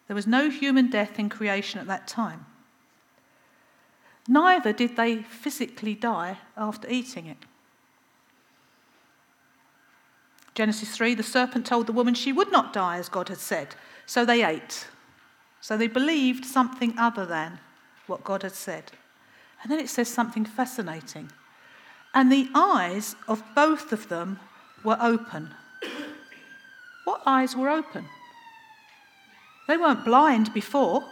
There 0.08 0.14
was 0.14 0.26
no 0.26 0.50
human 0.50 0.90
death 0.90 1.18
in 1.18 1.30
creation 1.30 1.80
at 1.80 1.86
that 1.86 2.06
time. 2.06 2.44
Neither 4.30 4.72
did 4.72 4.94
they 4.94 5.24
physically 5.24 5.96
die 5.96 6.38
after 6.56 6.88
eating 6.88 7.26
it. 7.26 7.38
Genesis 10.54 10.96
3 10.96 11.16
the 11.16 11.24
serpent 11.24 11.66
told 11.66 11.88
the 11.88 11.92
woman 11.92 12.14
she 12.14 12.32
would 12.32 12.52
not 12.52 12.72
die 12.72 12.98
as 12.98 13.08
God 13.08 13.28
had 13.28 13.38
said, 13.38 13.74
so 14.06 14.24
they 14.24 14.44
ate. 14.44 14.86
So 15.60 15.76
they 15.76 15.88
believed 15.88 16.44
something 16.44 16.96
other 16.96 17.26
than 17.26 17.58
what 18.06 18.22
God 18.22 18.44
had 18.44 18.54
said. 18.54 18.92
And 19.64 19.72
then 19.72 19.80
it 19.80 19.88
says 19.88 20.08
something 20.08 20.44
fascinating. 20.44 21.32
And 22.14 22.30
the 22.30 22.48
eyes 22.54 23.16
of 23.26 23.42
both 23.56 23.92
of 23.92 24.08
them 24.08 24.38
were 24.84 24.98
open. 25.00 25.50
What 27.02 27.22
eyes 27.26 27.56
were 27.56 27.68
open? 27.68 28.06
They 29.66 29.76
weren't 29.76 30.04
blind 30.04 30.54
before. 30.54 31.02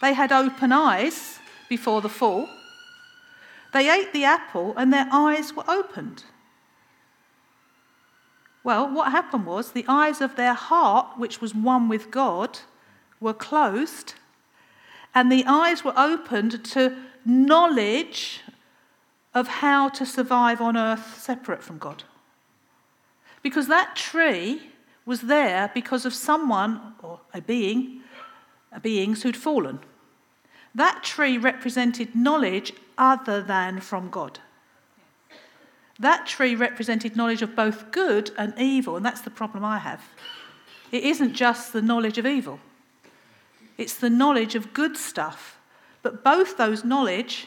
They 0.00 0.14
had 0.14 0.32
open 0.32 0.72
eyes 0.72 1.38
before 1.68 2.00
the 2.00 2.08
fall. 2.08 2.48
They 3.72 3.90
ate 3.90 4.12
the 4.12 4.24
apple 4.24 4.74
and 4.76 4.92
their 4.92 5.08
eyes 5.10 5.54
were 5.54 5.68
opened. 5.68 6.24
Well, 8.64 8.92
what 8.92 9.10
happened 9.10 9.46
was 9.46 9.72
the 9.72 9.84
eyes 9.88 10.20
of 10.20 10.36
their 10.36 10.54
heart, 10.54 11.18
which 11.18 11.40
was 11.40 11.54
one 11.54 11.88
with 11.88 12.10
God, 12.10 12.60
were 13.20 13.34
closed, 13.34 14.14
and 15.14 15.30
the 15.30 15.44
eyes 15.46 15.84
were 15.84 15.94
opened 15.96 16.64
to 16.66 16.96
knowledge 17.24 18.40
of 19.34 19.48
how 19.48 19.88
to 19.88 20.06
survive 20.06 20.60
on 20.60 20.76
earth 20.76 21.20
separate 21.20 21.62
from 21.62 21.78
God. 21.78 22.04
Because 23.42 23.66
that 23.66 23.96
tree 23.96 24.62
was 25.04 25.22
there 25.22 25.70
because 25.74 26.04
of 26.06 26.14
someone 26.14 26.94
or 27.02 27.20
a 27.34 27.40
being, 27.40 28.02
a 28.70 28.78
beings 28.78 29.22
who'd 29.22 29.36
fallen. 29.36 29.80
That 30.74 31.02
tree 31.02 31.38
represented 31.38 32.14
knowledge 32.14 32.72
other 32.96 33.42
than 33.42 33.80
from 33.80 34.10
God. 34.10 34.38
That 35.98 36.26
tree 36.26 36.54
represented 36.54 37.16
knowledge 37.16 37.42
of 37.42 37.54
both 37.54 37.90
good 37.92 38.30
and 38.38 38.58
evil, 38.58 38.96
and 38.96 39.04
that's 39.04 39.20
the 39.20 39.30
problem 39.30 39.64
I 39.64 39.78
have. 39.78 40.02
It 40.90 41.04
isn't 41.04 41.34
just 41.34 41.72
the 41.72 41.82
knowledge 41.82 42.18
of 42.18 42.26
evil, 42.26 42.60
it's 43.78 43.94
the 43.94 44.10
knowledge 44.10 44.54
of 44.54 44.72
good 44.72 44.96
stuff. 44.96 45.58
But 46.02 46.24
both 46.24 46.56
those 46.56 46.84
knowledge 46.84 47.46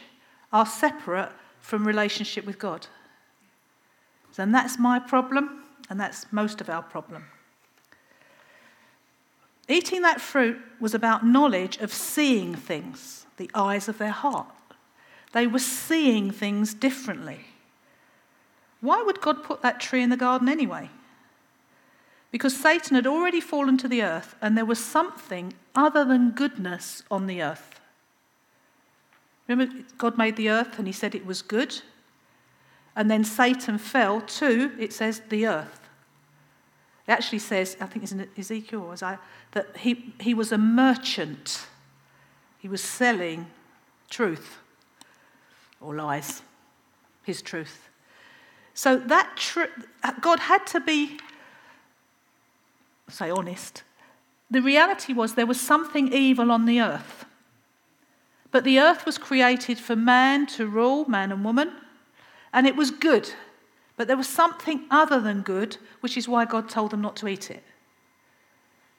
are 0.53 0.65
separate 0.65 1.31
from 1.59 1.85
relationship 1.85 2.45
with 2.45 2.57
God. 2.57 2.87
And 4.37 4.53
that's 4.53 4.79
my 4.79 4.99
problem, 4.99 5.63
and 5.89 5.99
that's 5.99 6.31
most 6.31 6.61
of 6.61 6.69
our 6.69 6.81
problem. 6.81 7.25
Eating 9.67 10.01
that 10.03 10.21
fruit 10.21 10.59
was 10.79 10.93
about 10.93 11.25
knowledge 11.25 11.77
of 11.77 11.91
seeing 11.91 12.55
things, 12.55 13.25
the 13.37 13.49
eyes 13.53 13.87
of 13.87 13.97
their 13.97 14.11
heart. 14.11 14.47
They 15.31 15.47
were 15.47 15.59
seeing 15.59 16.31
things 16.31 16.73
differently. 16.73 17.45
Why 18.81 19.01
would 19.01 19.21
God 19.21 19.43
put 19.43 19.61
that 19.63 19.79
tree 19.79 20.03
in 20.03 20.09
the 20.09 20.17
garden 20.17 20.47
anyway? 20.47 20.89
Because 22.31 22.55
Satan 22.55 22.95
had 22.95 23.07
already 23.07 23.41
fallen 23.41 23.77
to 23.77 23.87
the 23.87 24.03
earth 24.03 24.35
and 24.41 24.57
there 24.57 24.65
was 24.65 24.83
something 24.83 25.53
other 25.73 26.05
than 26.05 26.31
goodness 26.31 27.01
on 27.09 27.27
the 27.27 27.41
earth. 27.41 27.79
Remember, 29.47 29.83
God 29.97 30.17
made 30.17 30.35
the 30.35 30.49
earth 30.49 30.77
and 30.77 30.87
he 30.87 30.93
said 30.93 31.15
it 31.15 31.25
was 31.25 31.41
good. 31.41 31.81
And 32.95 33.09
then 33.09 33.23
Satan 33.23 33.77
fell 33.77 34.21
to, 34.21 34.71
it 34.79 34.93
says, 34.93 35.21
the 35.29 35.47
earth. 35.47 35.84
It 37.07 37.11
actually 37.11 37.39
says, 37.39 37.77
I 37.79 37.85
think 37.85 38.03
it's 38.03 38.11
in 38.11 38.27
Ezekiel, 38.37 38.95
that 39.51 39.77
he, 39.77 40.13
he 40.19 40.33
was 40.33 40.51
a 40.51 40.57
merchant. 40.57 41.67
He 42.57 42.67
was 42.67 42.81
selling 42.81 43.47
truth 44.09 44.57
or 45.79 45.95
lies, 45.95 46.41
his 47.23 47.41
truth. 47.41 47.89
So 48.73 48.97
that 48.97 49.37
tr- 49.37 49.65
God 50.19 50.39
had 50.39 50.65
to 50.67 50.79
be, 50.79 51.19
say, 53.07 53.29
honest. 53.29 53.83
The 54.49 54.61
reality 54.61 55.13
was 55.13 55.35
there 55.35 55.45
was 55.45 55.61
something 55.61 56.11
evil 56.11 56.51
on 56.51 56.65
the 56.65 56.81
earth. 56.81 57.25
But 58.51 58.63
the 58.63 58.79
earth 58.79 59.05
was 59.05 59.17
created 59.17 59.77
for 59.79 59.95
man 59.95 60.47
to 60.47 60.65
rule, 60.65 61.07
man 61.07 61.31
and 61.31 61.43
woman, 61.43 61.71
and 62.51 62.65
it 62.65 62.75
was 62.75 62.89
good. 62.89 63.31
But 63.97 64.07
there 64.07 64.17
was 64.17 64.27
something 64.27 64.85
other 64.91 65.21
than 65.21 65.41
good, 65.41 65.77
which 66.01 66.17
is 66.17 66.27
why 66.27 66.45
God 66.45 66.69
told 66.69 66.91
them 66.91 67.01
not 67.01 67.15
to 67.17 67.27
eat 67.27 67.49
it. 67.49 67.63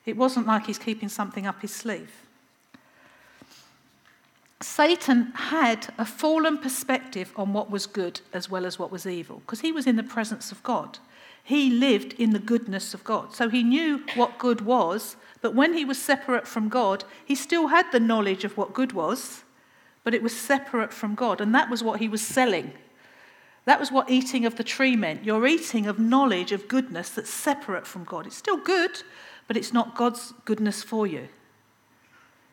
It 0.06 0.16
wasn't 0.16 0.46
like 0.46 0.66
he's 0.66 0.78
keeping 0.78 1.08
something 1.08 1.46
up 1.46 1.60
his 1.60 1.74
sleeve. 1.74 2.10
Satan 4.62 5.32
had 5.34 5.92
a 5.98 6.06
fallen 6.06 6.56
perspective 6.56 7.32
on 7.36 7.52
what 7.52 7.70
was 7.70 7.86
good 7.86 8.20
as 8.32 8.50
well 8.50 8.64
as 8.64 8.78
what 8.78 8.90
was 8.90 9.06
evil, 9.06 9.40
because 9.40 9.60
he 9.60 9.70
was 9.72 9.86
in 9.86 9.96
the 9.96 10.02
presence 10.02 10.50
of 10.50 10.62
God. 10.62 10.98
He 11.44 11.70
lived 11.70 12.14
in 12.14 12.30
the 12.30 12.38
goodness 12.38 12.94
of 12.94 13.04
God. 13.04 13.34
So 13.34 13.48
he 13.50 13.62
knew 13.62 14.02
what 14.14 14.38
good 14.38 14.62
was, 14.62 15.16
but 15.42 15.54
when 15.54 15.74
he 15.74 15.84
was 15.84 16.00
separate 16.00 16.48
from 16.48 16.68
God, 16.68 17.04
he 17.24 17.34
still 17.34 17.68
had 17.68 17.92
the 17.92 18.00
knowledge 18.00 18.44
of 18.44 18.56
what 18.56 18.72
good 18.72 18.92
was, 18.92 19.44
but 20.04 20.14
it 20.14 20.22
was 20.22 20.34
separate 20.34 20.92
from 20.92 21.14
God. 21.14 21.40
And 21.40 21.54
that 21.54 21.68
was 21.68 21.84
what 21.84 22.00
he 22.00 22.08
was 22.08 22.22
selling 22.22 22.72
that 23.66 23.80
was 23.80 23.92
what 23.92 24.08
eating 24.08 24.46
of 24.46 24.56
the 24.56 24.64
tree 24.64 24.96
meant. 24.96 25.24
You're 25.24 25.46
eating 25.46 25.86
of 25.86 25.98
knowledge 25.98 26.52
of 26.52 26.68
goodness 26.68 27.10
that's 27.10 27.30
separate 27.30 27.86
from 27.86 28.04
God. 28.04 28.26
It's 28.26 28.36
still 28.36 28.56
good, 28.56 29.02
but 29.48 29.56
it's 29.56 29.72
not 29.72 29.96
God's 29.96 30.32
goodness 30.44 30.82
for 30.82 31.06
you. 31.06 31.28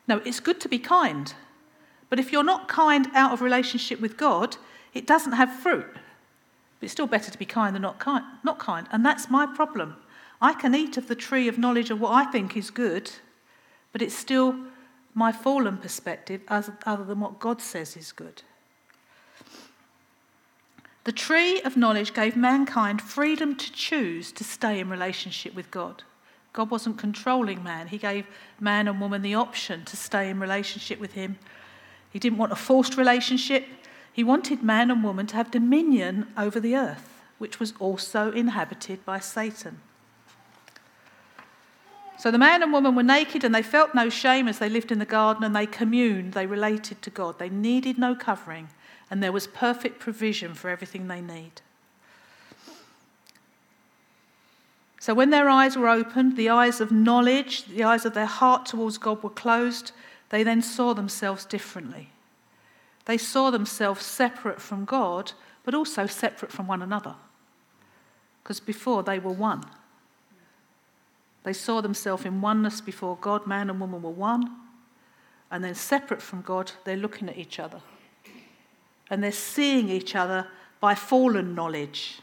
No, 0.08 0.17
it's 0.25 0.39
good 0.39 0.60
to 0.62 0.67
be 0.67 0.79
kind. 0.79 1.34
But 2.10 2.20
if 2.20 2.32
you're 2.32 2.43
not 2.43 2.67
kind 2.67 3.08
out 3.13 3.32
of 3.32 3.41
relationship 3.41 4.01
with 4.01 4.17
God, 4.17 4.58
it 4.93 5.08
doesn't 5.08 5.34
have 5.34 5.53
fruit. 5.53 5.88
But 5.93 6.86
it's 6.86 6.91
still 6.91 7.08
better 7.08 7.32
to 7.32 7.38
be 7.38 7.46
kind 7.46 7.75
than 7.75 7.84
not 7.84 8.00
kind, 8.00 8.25
not 8.43 8.58
kind. 8.58 8.88
And 8.91 9.05
that's 9.05 9.29
my 9.29 9.46
problem. 9.46 9.96
I 10.41 10.53
can 10.53 10.75
eat 10.75 10.98
of 10.98 11.08
the 11.08 11.15
tree 11.15 11.48
of 11.48 11.58
knowledge 11.58 11.91
of 11.91 12.01
what 12.01 12.12
I 12.12 12.25
think 12.25 12.58
is 12.58 12.70
good, 12.72 13.10
but 13.91 14.01
it's 14.01 14.15
still 14.15 14.55
my 15.13 15.32
fallen 15.32 15.77
perspective 15.77 16.41
other 16.50 17.03
than 17.03 17.20
what 17.20 17.39
God 17.39 17.62
says 17.62 17.96
is 17.96 18.12
good. 18.12 18.41
The 21.03 21.12
tree 21.12 21.62
of 21.62 21.75
knowledge 21.75 22.13
gave 22.13 22.38
mankind 22.38 23.01
freedom 23.01 23.55
to 23.57 23.72
choose 23.74 24.31
to 24.33 24.43
stay 24.43 24.79
in 24.79 24.89
relationship 24.89 25.53
with 25.53 25.69
God. 25.69 26.03
God 26.53 26.69
wasn't 26.69 26.98
controlling 26.98 27.62
man, 27.63 27.88
He 27.88 27.98
gave 27.98 28.25
man 28.60 28.88
and 28.88 29.01
woman 29.01 29.22
the 29.22 29.36
option 29.36 29.83
to 29.86 29.98
stay 29.98 30.29
in 30.29 30.39
relationship 30.39 31.00
with 31.00 31.13
Him. 31.13 31.38
He 32.10 32.19
didn't 32.19 32.38
want 32.38 32.53
a 32.53 32.55
forced 32.55 32.95
relationship, 32.95 33.65
He 34.13 34.24
wanted 34.24 34.63
man 34.63 34.89
and 34.89 35.03
woman 35.03 35.27
to 35.27 35.36
have 35.36 35.51
dominion 35.51 36.27
over 36.38 36.60
the 36.60 36.75
earth, 36.75 37.22
which 37.38 37.60
was 37.60 37.74
also 37.79 38.31
inhabited 38.31 39.03
by 39.03 39.19
Satan. 39.19 39.81
So 42.17 42.31
the 42.31 42.38
man 42.38 42.63
and 42.63 42.72
woman 42.72 42.95
were 42.95 43.03
naked 43.03 43.43
and 43.43 43.53
they 43.53 43.63
felt 43.63 43.93
no 43.93 44.07
shame 44.07 44.48
as 44.48 44.60
they 44.60 44.69
lived 44.69 44.91
in 44.91 45.00
the 45.00 45.05
garden 45.05 45.43
and 45.43 45.53
they 45.53 45.65
communed, 45.65 46.31
they 46.31 46.45
related 46.45 47.01
to 47.01 47.10
God. 47.10 47.39
They 47.39 47.50
needed 47.50 47.98
no 47.98 48.15
covering 48.15 48.69
and 49.13 49.22
there 49.22 49.32
was 49.32 49.46
perfect 49.46 50.00
provision 50.00 50.55
for 50.55 50.72
everything 50.72 51.08
they 51.08 51.22
need. 51.22 51.62
So 55.00 55.13
when 55.13 55.29
their 55.29 55.48
eyes 55.48 55.77
were 55.77 55.88
opened, 55.88 56.36
the 56.36 56.50
eyes 56.50 56.82
of 56.82 56.91
knowledge, 56.91 57.65
the 57.65 57.84
eyes 57.84 58.05
of 58.05 58.15
their 58.15 58.25
heart 58.25 58.65
towards 58.65 58.98
God 58.98 59.22
were 59.22 59.29
closed, 59.29 59.91
they 60.29 60.41
then 60.41 60.63
saw 60.63 60.96
themselves 60.96 61.46
differently. 61.46 62.10
They 63.05 63.20
saw 63.20 63.51
themselves 63.51 64.03
separate 64.03 64.60
from 64.60 64.84
God, 64.84 65.34
but 65.63 65.75
also 65.75 66.08
separate 66.08 66.51
from 66.51 66.65
one 66.65 66.82
another. 66.82 67.13
Because 68.41 68.60
before 68.60 69.03
they 69.03 69.20
were 69.20 69.32
one. 69.32 69.63
They 71.43 71.53
saw 71.53 71.82
themselves 71.82 72.25
in 72.25 72.41
oneness 72.41 72.82
before 72.82 73.15
God, 73.22 73.46
man 73.46 73.70
and 73.70 73.79
woman 73.79 74.01
were 74.01 74.10
one. 74.10 74.50
And 75.51 75.63
then 75.63 75.75
separate 75.75 76.24
from 76.24 76.41
God, 76.41 76.72
they're 76.84 76.98
looking 76.98 77.29
at 77.29 77.38
each 77.38 77.60
other. 77.60 77.82
And 79.10 79.24
they're 79.24 79.31
seeing 79.31 79.89
each 79.89 80.15
other 80.15 80.48
by 80.79 80.95
fallen 80.95 81.55
knowledge. 81.55 82.19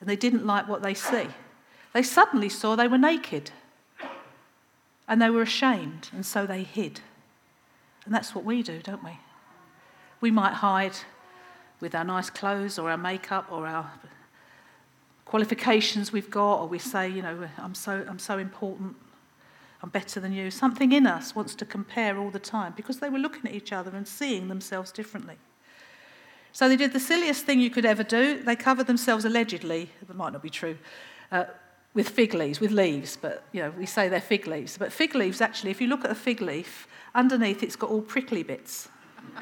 And 0.00 0.08
they 0.08 0.16
didn't 0.16 0.46
like 0.46 0.68
what 0.68 0.82
they 0.82 0.94
see 0.94 1.28
they 1.96 2.02
suddenly 2.02 2.50
saw 2.50 2.76
they 2.76 2.88
were 2.88 2.98
naked 2.98 3.52
and 5.08 5.22
they 5.22 5.30
were 5.30 5.40
ashamed, 5.40 6.10
and 6.12 6.26
so 6.26 6.44
they 6.44 6.62
hid. 6.62 7.00
And 8.04 8.14
that's 8.14 8.34
what 8.34 8.44
we 8.44 8.62
do, 8.62 8.80
don't 8.82 9.02
we? 9.02 9.18
We 10.20 10.30
might 10.30 10.52
hide 10.52 10.92
with 11.80 11.94
our 11.94 12.04
nice 12.04 12.28
clothes 12.28 12.78
or 12.78 12.90
our 12.90 12.98
makeup 12.98 13.50
or 13.50 13.66
our 13.66 13.90
qualifications 15.24 16.12
we've 16.12 16.30
got, 16.30 16.60
or 16.60 16.68
we 16.68 16.78
say, 16.78 17.08
you 17.08 17.22
know, 17.22 17.48
I'm 17.56 17.74
so, 17.74 18.04
I'm 18.06 18.18
so 18.18 18.36
important, 18.36 18.94
I'm 19.82 19.90
better 19.90 20.20
than 20.20 20.32
you. 20.32 20.50
Something 20.50 20.92
in 20.92 21.06
us 21.06 21.34
wants 21.34 21.54
to 21.56 21.64
compare 21.64 22.18
all 22.18 22.30
the 22.30 22.38
time 22.38 22.72
because 22.76 22.98
they 22.98 23.10
were 23.10 23.18
looking 23.18 23.46
at 23.46 23.54
each 23.54 23.72
other 23.72 23.94
and 23.94 24.08
seeing 24.08 24.48
themselves 24.48 24.90
differently. 24.90 25.36
So 26.52 26.68
they 26.68 26.76
did 26.76 26.94
the 26.94 27.00
silliest 27.00 27.44
thing 27.44 27.60
you 27.60 27.68
could 27.68 27.84
ever 27.84 28.02
do. 28.02 28.42
They 28.42 28.56
covered 28.56 28.86
themselves 28.86 29.26
allegedly, 29.26 29.90
it 30.00 30.14
might 30.14 30.32
not 30.32 30.42
be 30.42 30.48
true, 30.48 30.78
uh, 31.30 31.44
with 31.92 32.08
fig 32.08 32.32
leaves, 32.32 32.60
with 32.60 32.70
leaves, 32.70 33.18
but 33.20 33.44
you 33.52 33.60
know, 33.60 33.70
we 33.78 33.84
say 33.84 34.08
they're 34.08 34.20
fig 34.22 34.46
leaves. 34.46 34.78
But 34.78 34.90
fig 34.92 35.14
leaves, 35.14 35.42
actually, 35.42 35.70
if 35.70 35.82
you 35.82 35.86
look 35.88 36.04
at 36.04 36.10
a 36.10 36.14
fig 36.14 36.40
leaf, 36.40 36.88
underneath 37.14 37.62
it's 37.62 37.76
got 37.76 37.90
all 37.90 38.00
prickly 38.00 38.42
bits. 38.42 38.88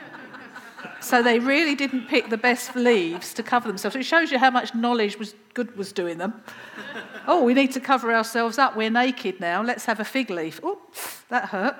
so 1.04 1.22
they 1.22 1.38
really 1.38 1.74
didn't 1.74 2.08
pick 2.08 2.30
the 2.30 2.38
best 2.38 2.74
leaves 2.74 3.34
to 3.34 3.42
cover 3.42 3.68
themselves. 3.68 3.94
It 3.94 4.04
shows 4.04 4.32
you 4.32 4.38
how 4.38 4.50
much 4.50 4.74
knowledge 4.74 5.18
was 5.18 5.34
good 5.52 5.76
was 5.76 5.92
doing 5.92 6.18
them. 6.18 6.42
oh, 7.26 7.44
we 7.44 7.52
need 7.52 7.72
to 7.72 7.80
cover 7.80 8.12
ourselves 8.12 8.58
up. 8.58 8.74
We're 8.74 8.90
naked 8.90 9.38
now. 9.38 9.62
Let's 9.62 9.84
have 9.84 10.00
a 10.00 10.04
fig 10.04 10.30
leaf. 10.30 10.60
Oh, 10.62 10.78
that 11.28 11.50
hurt. 11.50 11.76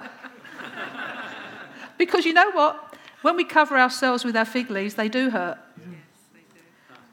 because 1.99 2.27
you 2.27 2.35
know 2.35 2.51
what? 2.51 2.95
When 3.23 3.37
we 3.37 3.45
cover 3.45 3.79
ourselves 3.79 4.25
with 4.25 4.37
our 4.37 4.45
fig 4.45 4.71
leaves, 4.71 4.95
they 4.95 5.09
do 5.09 5.31
hurt. 5.31 5.59
Yes, 5.79 5.87
they, 6.35 6.41
do. 6.41 6.61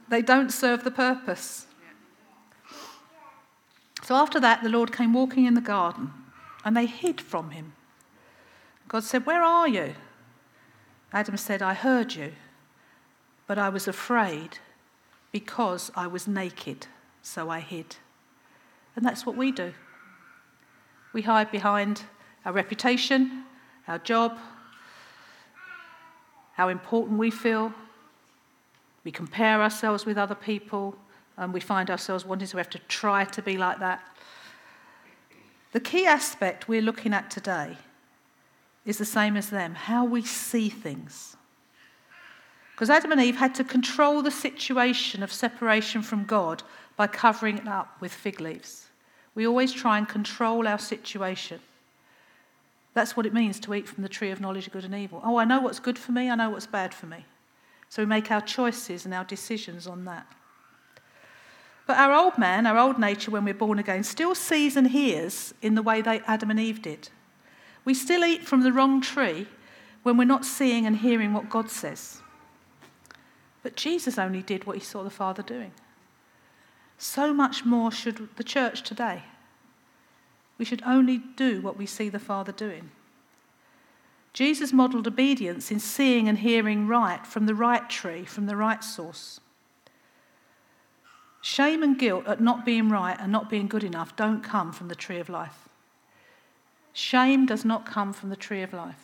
they 0.10 0.22
don't 0.22 0.52
serve 0.52 0.84
the 0.84 0.92
purpose. 0.92 1.66
So 4.04 4.16
after 4.16 4.40
that, 4.42 4.64
the 4.64 4.70
Lord 4.70 4.92
came 4.92 5.14
walking 5.14 5.46
in 5.46 5.54
the 5.54 5.62
garden, 5.62 6.12
and 6.66 6.76
they 6.76 6.88
hid 6.88 7.22
from 7.22 7.52
him. 7.52 7.72
God 8.90 9.06
said, 9.06 9.26
Where 9.26 9.42
are 9.42 9.70
you? 9.70 9.94
Adam 11.14 11.36
said, 11.36 11.62
I 11.62 11.74
heard 11.74 12.16
you, 12.16 12.32
but 13.48 13.58
I 13.58 13.70
was 13.70 13.88
afraid 13.88 14.60
because 15.32 15.92
I 15.96 16.08
was 16.08 16.28
naked, 16.28 16.88
so 17.22 17.50
I 17.50 17.60
hid. 17.60 17.98
And 18.96 19.06
that's 19.06 19.26
what 19.26 19.36
we 19.36 19.52
do. 19.52 19.74
We 21.14 21.22
hide 21.22 21.52
behind 21.52 22.04
our 22.46 22.54
reputation, 22.54 23.44
our 23.88 24.00
job, 24.00 24.38
how 26.54 26.70
important 26.70 27.20
we 27.20 27.32
feel. 27.32 27.74
We 29.04 29.12
compare 29.12 29.62
ourselves 29.62 30.06
with 30.06 30.18
other 30.18 30.36
people 30.36 30.96
and 31.38 31.54
we 31.54 31.60
find 31.60 31.90
ourselves 31.90 32.26
wanting 32.26 32.48
to 32.48 32.58
have 32.58 32.70
to 32.70 32.80
try 32.88 33.26
to 33.26 33.42
be 33.42 33.58
like 33.58 33.80
that. 33.80 34.02
The 35.72 35.80
key 35.80 36.06
aspect 36.06 36.68
we're 36.68 36.82
looking 36.82 37.14
at 37.14 37.32
today 37.32 37.78
is 38.86 38.98
the 38.98 39.06
same 39.06 39.38
as 39.38 39.50
them 39.50 39.76
how 39.76 40.06
we 40.06 40.22
see 40.22 40.70
things. 40.70 41.36
Because 42.74 42.90
Adam 42.90 43.12
and 43.12 43.22
Eve 43.22 43.36
had 43.36 43.54
to 43.56 43.64
control 43.64 44.22
the 44.22 44.32
situation 44.32 45.22
of 45.22 45.32
separation 45.32 46.02
from 46.02 46.26
God 46.26 46.64
by 46.98 47.08
covering 47.08 47.60
it 47.60 47.68
up 47.68 48.02
with 48.02 48.14
fig 48.14 48.42
leaves. 48.42 48.88
We 49.36 49.46
always 49.46 49.72
try 49.72 49.98
and 49.98 50.08
control 50.08 50.68
our 50.68 50.80
situation. 50.80 51.60
That's 52.94 53.16
what 53.16 53.26
it 53.26 53.34
means 53.34 53.60
to 53.62 53.74
eat 53.74 53.88
from 53.88 54.04
the 54.04 54.10
tree 54.10 54.32
of 54.32 54.42
knowledge 54.42 54.68
of 54.68 54.74
good 54.74 54.84
and 54.84 54.96
evil. 54.96 55.22
Oh, 55.24 55.38
I 55.38 55.46
know 55.46 55.62
what's 55.62 55.80
good 55.80 55.98
for 55.98 56.12
me, 56.12 56.30
I 56.30 56.36
know 56.36 56.50
what's 56.50 56.68
bad 56.68 56.94
for 56.94 57.06
me. 57.06 57.26
So 57.88 58.02
we 58.02 58.08
make 58.08 58.32
our 58.32 58.42
choices 58.42 59.06
and 59.06 59.14
our 59.14 59.24
decisions 59.24 59.86
on 59.86 60.06
that. 60.06 60.26
But 61.88 61.98
our 61.98 62.14
old 62.14 62.38
man, 62.38 62.66
our 62.66 62.78
old 62.78 63.00
nature, 63.00 63.32
when 63.32 63.46
we're 63.46 63.54
born 63.54 63.80
again, 63.80 64.04
still 64.04 64.34
sees 64.34 64.76
and 64.78 64.88
hears 64.88 65.54
in 65.62 65.76
the 65.76 65.82
way 65.82 66.02
that 66.02 66.24
Adam 66.26 66.50
and 66.52 66.60
Eve 66.60 66.82
did. 66.82 67.10
We 67.84 67.94
still 67.94 68.24
eat 68.24 68.46
from 68.46 68.62
the 68.62 68.72
wrong 68.72 69.02
tree 69.02 69.48
when 70.04 70.18
we're 70.18 70.26
not 70.26 70.46
seeing 70.46 70.86
and 70.86 70.98
hearing 70.98 71.34
what 71.34 71.50
God 71.50 71.70
says. 71.70 72.22
But 73.64 73.76
Jesus 73.76 74.18
only 74.18 74.42
did 74.42 74.66
what 74.66 74.78
he 74.78 74.82
saw 74.82 75.04
the 75.04 75.10
Father 75.10 75.44
doing. 75.44 75.72
So 76.98 77.34
much 77.34 77.66
more 77.66 77.92
should 77.92 78.30
the 78.36 78.44
church 78.44 78.84
today. 78.84 79.24
We 80.58 80.66
should 80.66 80.84
only 80.86 81.18
do 81.36 81.62
what 81.62 81.78
we 81.78 81.86
see 81.86 82.10
the 82.10 82.20
Father 82.20 82.52
doing. 82.52 82.92
Jesus 84.34 84.72
modelled 84.72 85.08
obedience 85.08 85.72
in 85.72 85.80
seeing 85.80 86.30
and 86.30 86.38
hearing 86.38 86.88
right 86.88 87.26
from 87.26 87.48
the 87.48 87.56
right 87.56 87.90
tree, 87.90 88.24
from 88.24 88.46
the 88.46 88.56
right 88.56 88.84
source. 88.84 89.40
Shame 91.42 91.82
and 91.82 91.98
guilt 91.98 92.28
at 92.28 92.40
not 92.40 92.66
being 92.66 92.90
right 92.90 93.18
and 93.20 93.32
not 93.32 93.50
being 93.50 93.68
good 93.68 93.84
enough 93.84 94.16
don't 94.16 94.44
come 94.44 94.72
from 94.72 94.88
the 94.88 94.96
tree 94.96 95.20
of 95.20 95.28
life. 95.28 95.68
Shame 96.94 97.46
does 97.46 97.64
not 97.64 97.86
come 97.86 98.14
from 98.14 98.30
the 98.30 98.36
tree 98.36 98.62
of 98.62 98.74
life. 98.74 99.04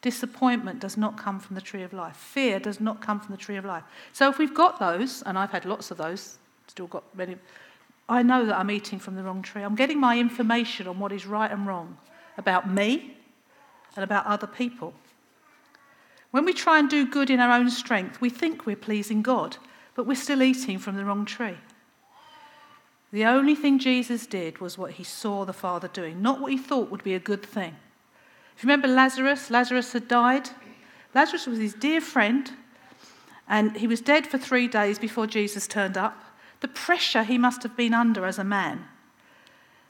Disappointment 0.00 0.80
does 0.80 0.96
not 0.96 1.18
come 1.18 1.40
from 1.40 1.54
the 1.54 1.60
tree 1.60 1.82
of 1.82 1.92
life. 1.92 2.16
Fear 2.16 2.60
does 2.60 2.80
not 2.80 3.00
come 3.00 3.20
from 3.20 3.34
the 3.34 3.40
tree 3.40 3.56
of 3.56 3.64
life. 3.64 3.82
So 4.12 4.28
if 4.28 4.38
we've 4.38 4.54
got 4.54 4.78
those, 4.78 5.22
and 5.22 5.38
I've 5.38 5.50
had 5.50 5.64
lots 5.64 5.90
of 5.90 5.96
those, 5.98 6.38
still 6.68 6.86
got 6.86 7.02
many, 7.16 7.36
I 8.08 8.22
know 8.22 8.46
that 8.46 8.58
I'm 8.58 8.70
eating 8.70 8.98
from 8.98 9.16
the 9.16 9.22
wrong 9.22 9.42
tree. 9.42 9.62
I'm 9.62 9.74
getting 9.74 10.00
my 10.00 10.18
information 10.18 10.86
on 10.86 10.98
what 10.98 11.12
is 11.12 11.26
right 11.26 11.50
and 11.50 11.66
wrong 11.66 11.98
about 12.38 12.70
me 12.70 13.16
and 13.96 14.04
about 14.04 14.24
other 14.26 14.46
people. 14.46 14.94
When 16.30 16.44
we 16.44 16.52
try 16.52 16.78
and 16.78 16.88
do 16.88 17.06
good 17.06 17.30
in 17.30 17.40
our 17.40 17.52
own 17.52 17.68
strength, 17.70 18.20
we 18.20 18.30
think 18.30 18.64
we're 18.64 18.76
pleasing 18.76 19.22
God 19.22 19.56
but 19.98 20.06
we're 20.06 20.14
still 20.14 20.44
eating 20.44 20.78
from 20.78 20.94
the 20.94 21.04
wrong 21.04 21.24
tree. 21.24 21.56
The 23.10 23.24
only 23.24 23.54
thing 23.54 23.78
Jesus 23.78 24.26
did 24.26 24.58
was 24.58 24.76
what 24.76 24.92
he 24.92 25.04
saw 25.04 25.44
the 25.44 25.52
Father 25.52 25.88
doing, 25.88 26.20
not 26.20 26.40
what 26.40 26.52
he 26.52 26.58
thought 26.58 26.90
would 26.90 27.02
be 27.02 27.14
a 27.14 27.18
good 27.18 27.42
thing. 27.42 27.76
If 28.56 28.62
you 28.62 28.68
remember 28.68 28.88
Lazarus, 28.88 29.50
Lazarus 29.50 29.92
had 29.92 30.08
died. 30.08 30.50
Lazarus 31.14 31.46
was 31.46 31.58
his 31.58 31.74
dear 31.74 32.00
friend, 32.00 32.50
and 33.48 33.76
he 33.76 33.86
was 33.86 34.00
dead 34.00 34.26
for 34.26 34.36
three 34.36 34.68
days 34.68 34.98
before 34.98 35.26
Jesus 35.26 35.66
turned 35.66 35.96
up. 35.96 36.22
The 36.60 36.68
pressure 36.68 37.22
he 37.22 37.38
must 37.38 37.62
have 37.62 37.76
been 37.76 37.94
under 37.94 38.26
as 38.26 38.38
a 38.38 38.44
man, 38.44 38.84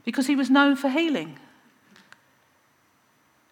because 0.04 0.26
he 0.26 0.36
was 0.36 0.50
known 0.50 0.76
for 0.76 0.88
healing. 0.88 1.38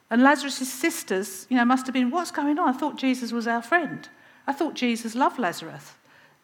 And 0.08 0.22
Lazarus' 0.22 0.68
sisters, 0.68 1.46
you 1.50 1.56
know, 1.56 1.64
must 1.64 1.86
have 1.86 1.94
been, 1.94 2.10
what's 2.10 2.30
going 2.30 2.58
on? 2.58 2.68
I 2.68 2.78
thought 2.78 2.96
Jesus 2.96 3.32
was 3.32 3.48
our 3.48 3.62
friend. 3.62 4.08
I 4.46 4.52
thought 4.52 4.74
Jesus 4.74 5.16
loved 5.16 5.40
Lazarus. 5.40 5.94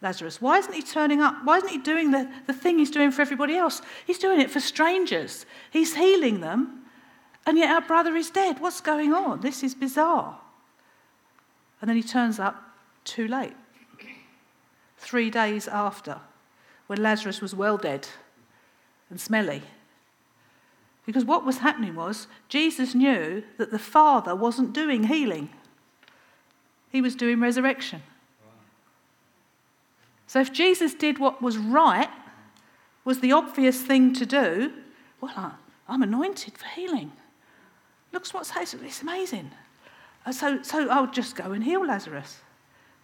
Lazarus? 0.03 0.41
Why 0.41 0.59
isn't 0.59 0.73
he 0.73 0.83
turning 0.83 1.21
up? 1.21 1.45
Why 1.45 1.59
isn't 1.59 1.69
he 1.69 1.79
doing 1.79 2.11
the, 2.11 2.29
the 2.47 2.53
thing 2.53 2.79
he's 2.79 2.91
doing 2.91 3.13
for 3.13 3.23
everybody 3.23 3.57
else? 3.57 3.81
He's 4.05 4.19
doing 4.19 4.41
it 4.41 4.51
for 4.51 4.61
strangers. 4.61 5.47
He's 5.71 5.95
healing 5.95 6.41
them, 6.41 6.83
and 7.47 7.57
yet 7.57 7.71
our 7.71 7.81
brother 7.81 8.17
is 8.17 8.29
dead. 8.29 8.61
What's 8.61 8.81
going 8.81 9.15
on? 9.15 9.41
This 9.41 9.63
is 9.63 9.75
bizarre. 9.75 10.39
And 11.81 11.89
then 11.89 11.97
he 11.97 12.03
turns 12.03 12.41
up 12.41 12.63
too 13.05 13.29
late. 13.29 13.55
Three 14.99 15.31
days 15.31 15.67
after, 15.67 16.21
when 16.87 17.03
Lazarus 17.03 17.41
was 17.41 17.55
well 17.55 17.77
dead 17.77 18.09
and 19.11 19.21
smelly. 19.21 19.63
Because 21.07 21.25
what 21.25 21.45
was 21.45 21.59
happening 21.59 21.97
was 21.97 22.29
Jesus 22.49 22.95
knew 22.95 23.43
that 23.59 23.73
the 23.73 23.79
Father 23.79 24.35
wasn't 24.37 24.73
doing 24.73 25.05
healing, 25.05 25.51
he 26.91 27.01
was 27.01 27.17
doing 27.17 27.41
resurrection. 27.41 28.03
So 30.33 30.41
if 30.41 30.51
Jesus 30.51 30.95
did 30.95 31.19
what 31.19 31.43
was 31.43 31.59
right, 31.59 32.09
was 33.05 33.21
the 33.21 33.33
obvious 33.33 33.83
thing 33.83 34.15
to 34.15 34.25
do, 34.25 34.73
well, 35.21 35.59
I'm 35.87 36.03
anointed 36.03 36.57
for 36.57 36.65
healing. 36.69 37.13
Looks 38.13 38.33
what's 38.33 38.49
happening. 38.49 38.87
It's 38.87 39.03
amazing. 39.03 39.51
Uh, 40.25 40.33
so, 40.33 40.63
so 40.63 40.89
I'll 40.89 41.11
just 41.11 41.37
go 41.37 41.53
and 41.53 41.63
heal 41.63 41.87
Lazarus. 41.87 42.39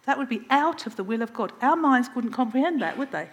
That 0.07 0.17
would 0.17 0.27
be 0.27 0.41
out 0.49 0.87
of 0.87 0.95
the 0.95 1.03
will 1.03 1.21
of 1.21 1.31
God. 1.31 1.53
Our 1.61 1.75
minds 1.75 2.09
wouldn't 2.15 2.33
comprehend 2.33 2.81
that, 2.81 2.97
would 2.97 3.11
they? 3.11 3.29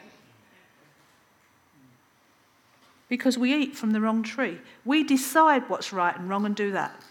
Because 3.09 3.39
we 3.39 3.55
eat 3.55 3.79
from 3.79 3.93
the 3.93 4.03
wrong 4.03 4.23
tree. 4.23 4.59
We 4.85 5.05
decide 5.05 5.71
what's 5.71 5.91
right 5.91 6.15
and 6.15 6.29
wrong 6.29 6.45
and 6.45 6.55
do 6.55 6.71
that. 6.73 7.03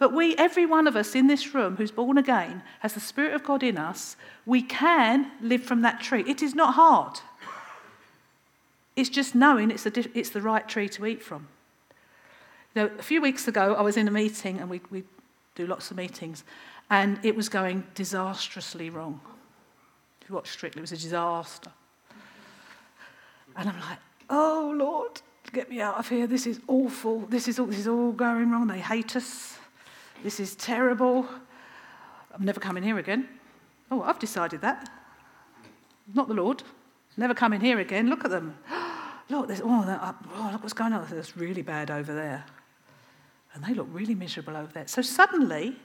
But 0.00 0.14
we, 0.14 0.34
every 0.36 0.64
one 0.64 0.86
of 0.86 0.96
us 0.96 1.14
in 1.14 1.26
this 1.26 1.54
room 1.54 1.76
who's 1.76 1.90
born 1.90 2.16
again, 2.16 2.62
has 2.80 2.94
the 2.94 3.00
Spirit 3.00 3.34
of 3.34 3.44
God 3.44 3.62
in 3.62 3.76
us, 3.76 4.16
we 4.46 4.62
can 4.62 5.30
live 5.42 5.62
from 5.62 5.82
that 5.82 6.00
tree. 6.00 6.24
It 6.26 6.42
is 6.42 6.54
not 6.54 6.74
hard. 6.74 7.20
It's 8.96 9.10
just 9.10 9.34
knowing 9.34 9.70
it's, 9.70 9.84
a, 9.84 10.18
it's 10.18 10.30
the 10.30 10.40
right 10.40 10.66
tree 10.66 10.88
to 10.88 11.04
eat 11.04 11.22
from. 11.22 11.48
You 12.74 12.82
know, 12.82 12.90
a 12.98 13.02
few 13.02 13.20
weeks 13.20 13.46
ago, 13.46 13.74
I 13.74 13.82
was 13.82 13.98
in 13.98 14.08
a 14.08 14.10
meeting, 14.10 14.58
and 14.58 14.70
we, 14.70 14.80
we 14.90 15.04
do 15.54 15.66
lots 15.66 15.90
of 15.90 15.98
meetings, 15.98 16.44
and 16.88 17.22
it 17.22 17.36
was 17.36 17.50
going 17.50 17.84
disastrously 17.94 18.88
wrong. 18.88 19.20
If 20.22 20.30
you 20.30 20.34
watch 20.34 20.50
Strictly, 20.50 20.80
it 20.80 20.82
was 20.82 20.92
a 20.92 20.96
disaster. 20.96 21.70
And 23.54 23.68
I'm 23.68 23.80
like, 23.80 23.98
oh, 24.30 24.74
Lord, 24.74 25.20
get 25.52 25.68
me 25.68 25.82
out 25.82 25.98
of 25.98 26.08
here. 26.08 26.26
This 26.26 26.46
is 26.46 26.58
awful. 26.68 27.20
This 27.28 27.48
is 27.48 27.58
all, 27.58 27.66
this 27.66 27.80
is 27.80 27.88
all 27.88 28.12
going 28.12 28.50
wrong. 28.50 28.66
They 28.66 28.80
hate 28.80 29.14
us. 29.14 29.58
This 30.22 30.38
is 30.38 30.54
terrible. 30.54 31.26
I'm 32.34 32.44
never 32.44 32.60
coming 32.60 32.82
here 32.82 32.98
again. 32.98 33.28
Oh, 33.90 34.02
I've 34.02 34.18
decided 34.18 34.60
that. 34.60 34.88
Not 36.14 36.28
the 36.28 36.34
Lord. 36.34 36.62
Never 37.16 37.34
coming 37.34 37.60
here 37.60 37.78
again. 37.80 38.08
Look 38.08 38.24
at 38.24 38.30
them. 38.30 38.56
Look, 39.30 39.48
there's, 39.48 39.60
oh, 39.62 39.84
that, 39.86 40.16
oh, 40.34 40.50
look 40.52 40.62
what's 40.62 40.72
going 40.72 40.92
on. 40.92 41.06
It's 41.12 41.36
really 41.36 41.62
bad 41.62 41.88
over 41.88 42.12
there. 42.12 42.44
And 43.54 43.62
they 43.62 43.74
look 43.74 43.86
really 43.92 44.14
miserable 44.14 44.56
over 44.56 44.72
there. 44.72 44.88
So 44.88 45.02
suddenly, 45.02 45.76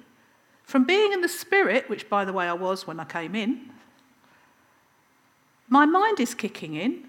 from 0.64 0.84
being 0.84 1.14
in 1.14 1.22
the 1.22 1.30
spirit, 1.30 1.88
which 1.88 2.10
by 2.10 2.26
the 2.26 2.34
way 2.34 2.48
I 2.48 2.54
was 2.54 2.88
when 2.88 3.00
I 3.00 3.06
came 3.06 3.36
in, 3.36 3.70
my 5.70 5.86
mind 5.86 6.20
is 6.20 6.34
kicking 6.34 6.74
in. 6.74 7.04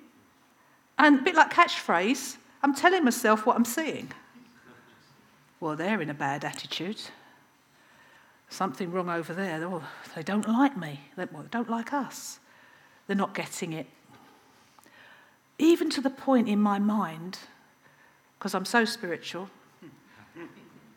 And 0.98 1.20
a 1.20 1.22
bit 1.22 1.34
like 1.34 1.52
catchphrase, 1.52 2.36
I'm 2.62 2.74
telling 2.74 3.02
myself 3.02 3.46
what 3.46 3.56
I'm 3.56 3.64
seeing. 3.64 4.12
Well, 5.60 5.76
they're 5.76 6.00
in 6.00 6.10
a 6.10 6.14
bad 6.14 6.44
attitude. 6.44 7.00
Something 8.48 8.92
wrong 8.92 9.08
over 9.08 9.34
there. 9.34 9.64
Oh, 9.64 9.82
they 10.14 10.22
don't 10.22 10.48
like 10.48 10.76
me. 10.76 11.00
They 11.16 11.26
don't 11.50 11.70
like 11.70 11.92
us. 11.92 12.38
They're 13.06 13.16
not 13.16 13.34
getting 13.34 13.72
it 13.72 13.86
even 15.58 15.90
to 15.90 16.00
the 16.00 16.10
point 16.10 16.48
in 16.48 16.60
my 16.60 16.78
mind, 16.78 17.38
because 18.38 18.54
I'm 18.54 18.64
so 18.64 18.84
spiritual, 18.84 19.48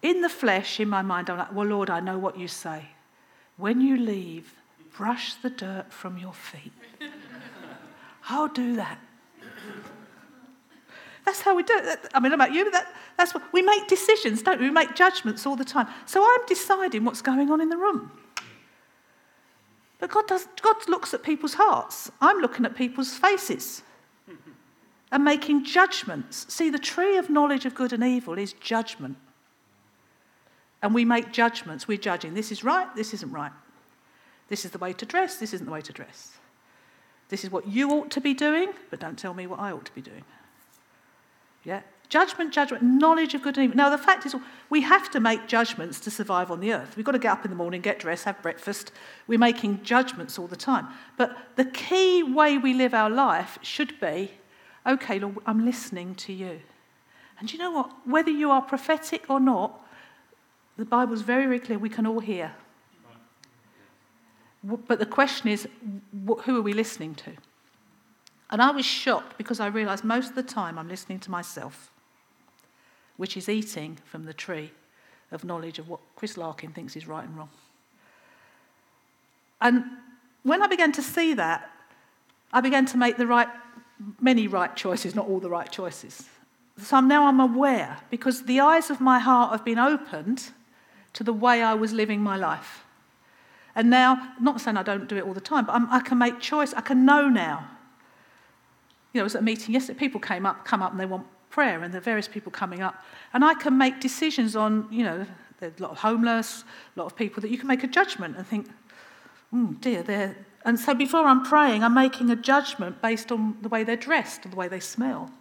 in 0.02 0.22
the 0.22 0.30
flesh, 0.30 0.80
in 0.80 0.90
my 0.90 1.02
mind, 1.02 1.30
I'm 1.30 1.38
like, 1.38 1.54
well, 1.54 1.68
Lord, 1.68 1.90
I 1.90 2.00
know 2.00 2.18
what 2.18 2.38
you 2.38 2.48
say. 2.48 2.90
When 3.58 3.82
you 3.82 3.98
leave, 3.98 4.54
brush 4.96 5.36
the 5.36 5.50
dirt 5.50 5.92
from 5.92 6.18
your 6.18 6.34
feet. 6.34 6.72
I'll 8.30 8.48
do 8.48 8.76
that. 8.76 9.00
That's 11.30 11.42
how 11.42 11.56
we 11.56 11.62
do 11.62 11.78
it. 11.78 12.00
I 12.16 12.20
mean, 12.20 12.32
about 12.32 12.54
you, 12.54 12.72
that, 12.72 12.92
that's 13.16 13.36
what 13.36 13.44
we 13.54 13.62
make 13.62 13.88
decisions, 13.88 14.42
don't 14.42 14.60
we? 14.60 14.66
We 14.66 14.72
make 14.72 14.96
judgments 14.96 15.46
all 15.46 15.56
the 15.56 15.64
time. 15.64 15.88
So 16.08 16.24
I'm 16.24 16.44
deciding 16.48 17.06
what's 17.06 17.22
going 17.22 17.52
on 17.52 17.62
in 17.62 17.70
the 17.70 17.78
room. 17.78 18.12
But 20.00 20.10
God, 20.10 20.28
does, 20.28 20.48
God 20.60 20.76
looks 20.88 21.14
at 21.14 21.22
people's 21.22 21.54
hearts. 21.54 22.10
I'm 22.20 22.40
looking 22.40 22.66
at 22.66 22.76
people's 22.76 23.14
faces 23.14 23.84
and 25.12 25.24
making 25.24 25.66
judgments. 25.66 26.52
See, 26.52 26.72
the 26.72 26.80
tree 26.80 27.18
of 27.18 27.30
knowledge 27.30 27.64
of 27.68 27.76
good 27.76 27.94
and 27.94 28.04
evil 28.04 28.40
is 28.40 28.54
judgment. 28.54 29.16
And 30.82 30.96
we 30.96 31.06
make 31.06 31.32
judgments. 31.32 31.88
We're 31.88 32.00
judging 32.00 32.34
this 32.34 32.52
is 32.52 32.64
right, 32.64 32.88
this 32.96 33.14
isn't 33.14 33.32
right. 33.32 33.52
This 34.48 34.66
is 34.66 34.72
the 34.72 34.80
way 34.80 34.94
to 34.94 35.06
dress, 35.06 35.36
this 35.38 35.54
isn't 35.54 35.68
the 35.68 35.72
way 35.72 35.82
to 35.82 35.94
dress. 35.94 36.32
This 37.28 37.44
is 37.44 37.52
what 37.52 37.68
you 37.68 37.92
ought 37.92 38.10
to 38.10 38.20
be 38.20 38.34
doing, 38.34 38.72
but 38.90 39.00
don't 39.00 39.20
tell 39.20 39.36
me 39.36 39.46
what 39.46 39.60
I 39.60 39.72
ought 39.72 39.86
to 39.86 39.94
be 39.94 40.02
doing. 40.02 40.24
Yeah? 41.64 41.82
Judgment, 42.10 42.52
judgment, 42.52 42.84
knowledge 42.84 43.36
of 43.36 43.44
good 43.44 43.58
and 43.58 43.66
evil. 43.66 43.78
Now, 43.78 43.90
the 43.90 43.98
fact 43.98 44.26
is, 44.26 44.36
we 44.70 44.82
have 44.82 45.12
to 45.12 45.20
make 45.20 45.48
judgments 45.48 46.00
to 46.00 46.12
survive 46.12 46.50
on 46.50 46.60
the 46.60 46.74
earth. 46.74 46.98
We've 46.98 47.06
got 47.06 47.12
to 47.12 47.20
get 47.20 47.32
up 47.32 47.46
in 47.46 47.52
the 47.52 47.58
morning, 47.58 47.82
get 47.82 48.00
dressed, 48.00 48.26
have 48.26 48.42
breakfast. 48.42 48.92
We're 49.28 49.38
making 49.38 49.84
judgments 49.84 50.40
all 50.40 50.48
the 50.48 50.56
time. 50.56 50.88
But 51.18 51.38
the 51.56 51.66
key 51.66 52.24
way 52.24 52.58
we 52.58 52.74
live 52.74 52.96
our 52.96 53.10
life 53.10 53.60
should 53.62 54.00
be 54.00 54.32
okay, 54.88 55.20
Lord, 55.20 55.38
I'm 55.46 55.66
listening 55.66 56.16
to 56.16 56.34
you. 56.34 56.60
And 57.40 57.52
you 57.52 57.60
know 57.60 57.72
what? 57.72 57.92
Whether 58.06 58.32
you 58.32 58.50
are 58.52 58.62
prophetic 58.62 59.30
or 59.30 59.40
not, 59.40 59.86
the 60.78 60.86
Bible's 60.86 61.22
very, 61.22 61.44
very 61.44 61.60
clear. 61.60 61.78
We 61.78 61.90
can 61.90 62.08
all 62.08 62.20
hear. 62.20 62.54
But 64.64 65.00
the 65.00 65.06
question 65.06 65.50
is, 65.50 65.68
who 66.44 66.58
are 66.58 66.62
we 66.62 66.74
listening 66.74 67.16
to? 67.16 67.32
And 68.52 68.62
I 68.62 68.72
was 68.72 68.86
shocked 68.86 69.38
because 69.38 69.60
I 69.60 69.68
realized 69.68 70.04
most 70.04 70.30
of 70.30 70.36
the 70.36 70.44
time 70.44 70.78
I'm 70.80 70.90
listening 70.90 71.20
to 71.20 71.32
myself, 71.32 71.92
which 73.18 73.38
is 73.38 73.48
eating 73.48 73.98
from 74.06 74.26
the 74.26 74.34
tree 74.34 74.72
of 75.32 75.44
knowledge 75.44 75.78
of 75.78 75.88
what 75.88 76.00
Chris 76.16 76.38
Larkin 76.38 76.72
thinks 76.72 76.96
is 76.96 77.08
right 77.08 77.24
and 77.24 77.38
wrong. 77.38 77.50
And 79.62 79.84
when 80.44 80.64
I 80.64 80.68
began 80.68 80.92
to 80.94 81.02
see 81.02 81.34
that, 81.36 81.70
I 82.52 82.62
began 82.62 82.86
to 82.88 82.98
make 82.98 83.18
the 83.18 83.28
right 83.28 83.48
many 84.20 84.48
right 84.48 84.76
choices, 84.76 85.14
not 85.14 85.28
all 85.28 85.40
the 85.40 85.50
right 85.50 85.72
choices. 85.72 86.28
So 86.78 87.00
now 87.02 87.28
I'm 87.28 87.40
aware 87.40 87.98
because 88.10 88.44
the 88.44 88.62
eyes 88.62 88.90
of 88.90 89.02
my 89.02 89.20
heart 89.20 89.52
have 89.52 89.66
been 89.66 89.78
opened 89.78 90.52
to 91.14 91.24
the 91.24 91.34
way 91.34 91.62
I 91.62 91.74
was 91.74 91.92
living 91.92 92.22
my 92.22 92.38
life. 92.38 92.86
And 93.76 93.90
now, 93.90 94.34
not 94.40 94.62
saying 94.62 94.78
I 94.78 94.84
don't 94.84 95.08
do 95.08 95.18
it 95.18 95.24
all 95.24 95.34
the 95.34 95.42
time, 95.42 95.66
but 95.66 95.74
I'm, 95.74 95.90
i 95.92 96.00
can 96.00 96.18
make 96.18 96.40
choice. 96.40 96.74
I 96.74 96.82
can 96.82 97.06
know 97.06 97.30
now. 97.30 97.70
You 99.14 99.20
know, 99.20 99.22
I 99.22 99.24
was 99.24 99.36
at 99.36 99.42
a 99.42 99.46
meeting 99.46 99.74
yesterday. 99.74 100.00
People 100.00 100.20
came 100.20 100.46
up, 100.46 100.66
come 100.66 100.82
up, 100.82 100.92
and 100.92 101.00
they 101.00 101.06
want 101.06 101.26
prayer, 101.50 101.84
and 101.84 101.94
there 101.94 102.00
are 102.00 102.04
various 102.04 102.28
people 102.28 102.52
coming 102.52 102.82
up, 102.82 103.04
and 103.34 103.44
I 103.44 103.54
can 103.54 103.78
make 103.78 104.00
decisions 104.00 104.56
on. 104.56 104.88
You 104.92 105.04
know, 105.04 105.26
there's 105.60 105.80
a 105.80 105.84
lot 105.84 105.92
of 105.92 105.98
homeless, 105.98 106.64
a 106.96 107.00
lot 107.00 107.06
of 107.06 107.16
people 107.16 107.42
that 107.42 107.50
you 107.50 107.58
can 107.58 107.68
make 107.68 107.84
a 107.84 107.88
judgment 107.88 108.38
and 108.38 108.46
think, 108.46 108.68
oh 109.52 109.76
dear, 109.80 110.04
they're 110.04 110.36
and 110.66 110.80
so 110.80 110.94
before 110.94 111.26
I'm 111.26 111.44
praying, 111.44 111.84
I'm 111.84 111.94
making 111.94 112.30
a 112.30 112.36
judgment 112.36 113.02
based 113.02 113.32
on 113.32 113.58
the 113.62 113.70
way 113.70 113.84
they're 113.84 113.96
dressed 113.96 114.46
or 114.46 114.50
the 114.50 114.56
way 114.56 114.68
they 114.68 114.80
smell. 114.80 115.32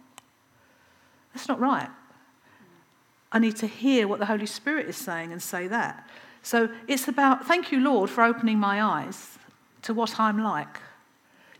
That's 1.33 1.47
not 1.47 1.59
right. 1.59 1.89
I 3.31 3.39
need 3.39 3.57
to 3.57 3.67
hear 3.67 4.07
what 4.07 4.19
the 4.19 4.25
Holy 4.25 4.45
Spirit 4.45 4.87
is 4.87 4.97
saying 4.97 5.31
and 5.31 5.41
say 5.41 5.67
that. 5.67 6.09
So 6.41 6.69
it's 6.87 7.07
about, 7.07 7.45
thank 7.45 7.71
you, 7.71 7.79
Lord, 7.79 8.09
for 8.09 8.23
opening 8.23 8.57
my 8.57 8.81
eyes 8.81 9.37
to 9.83 9.93
what 9.93 10.19
I'm 10.19 10.41
like. 10.41 10.79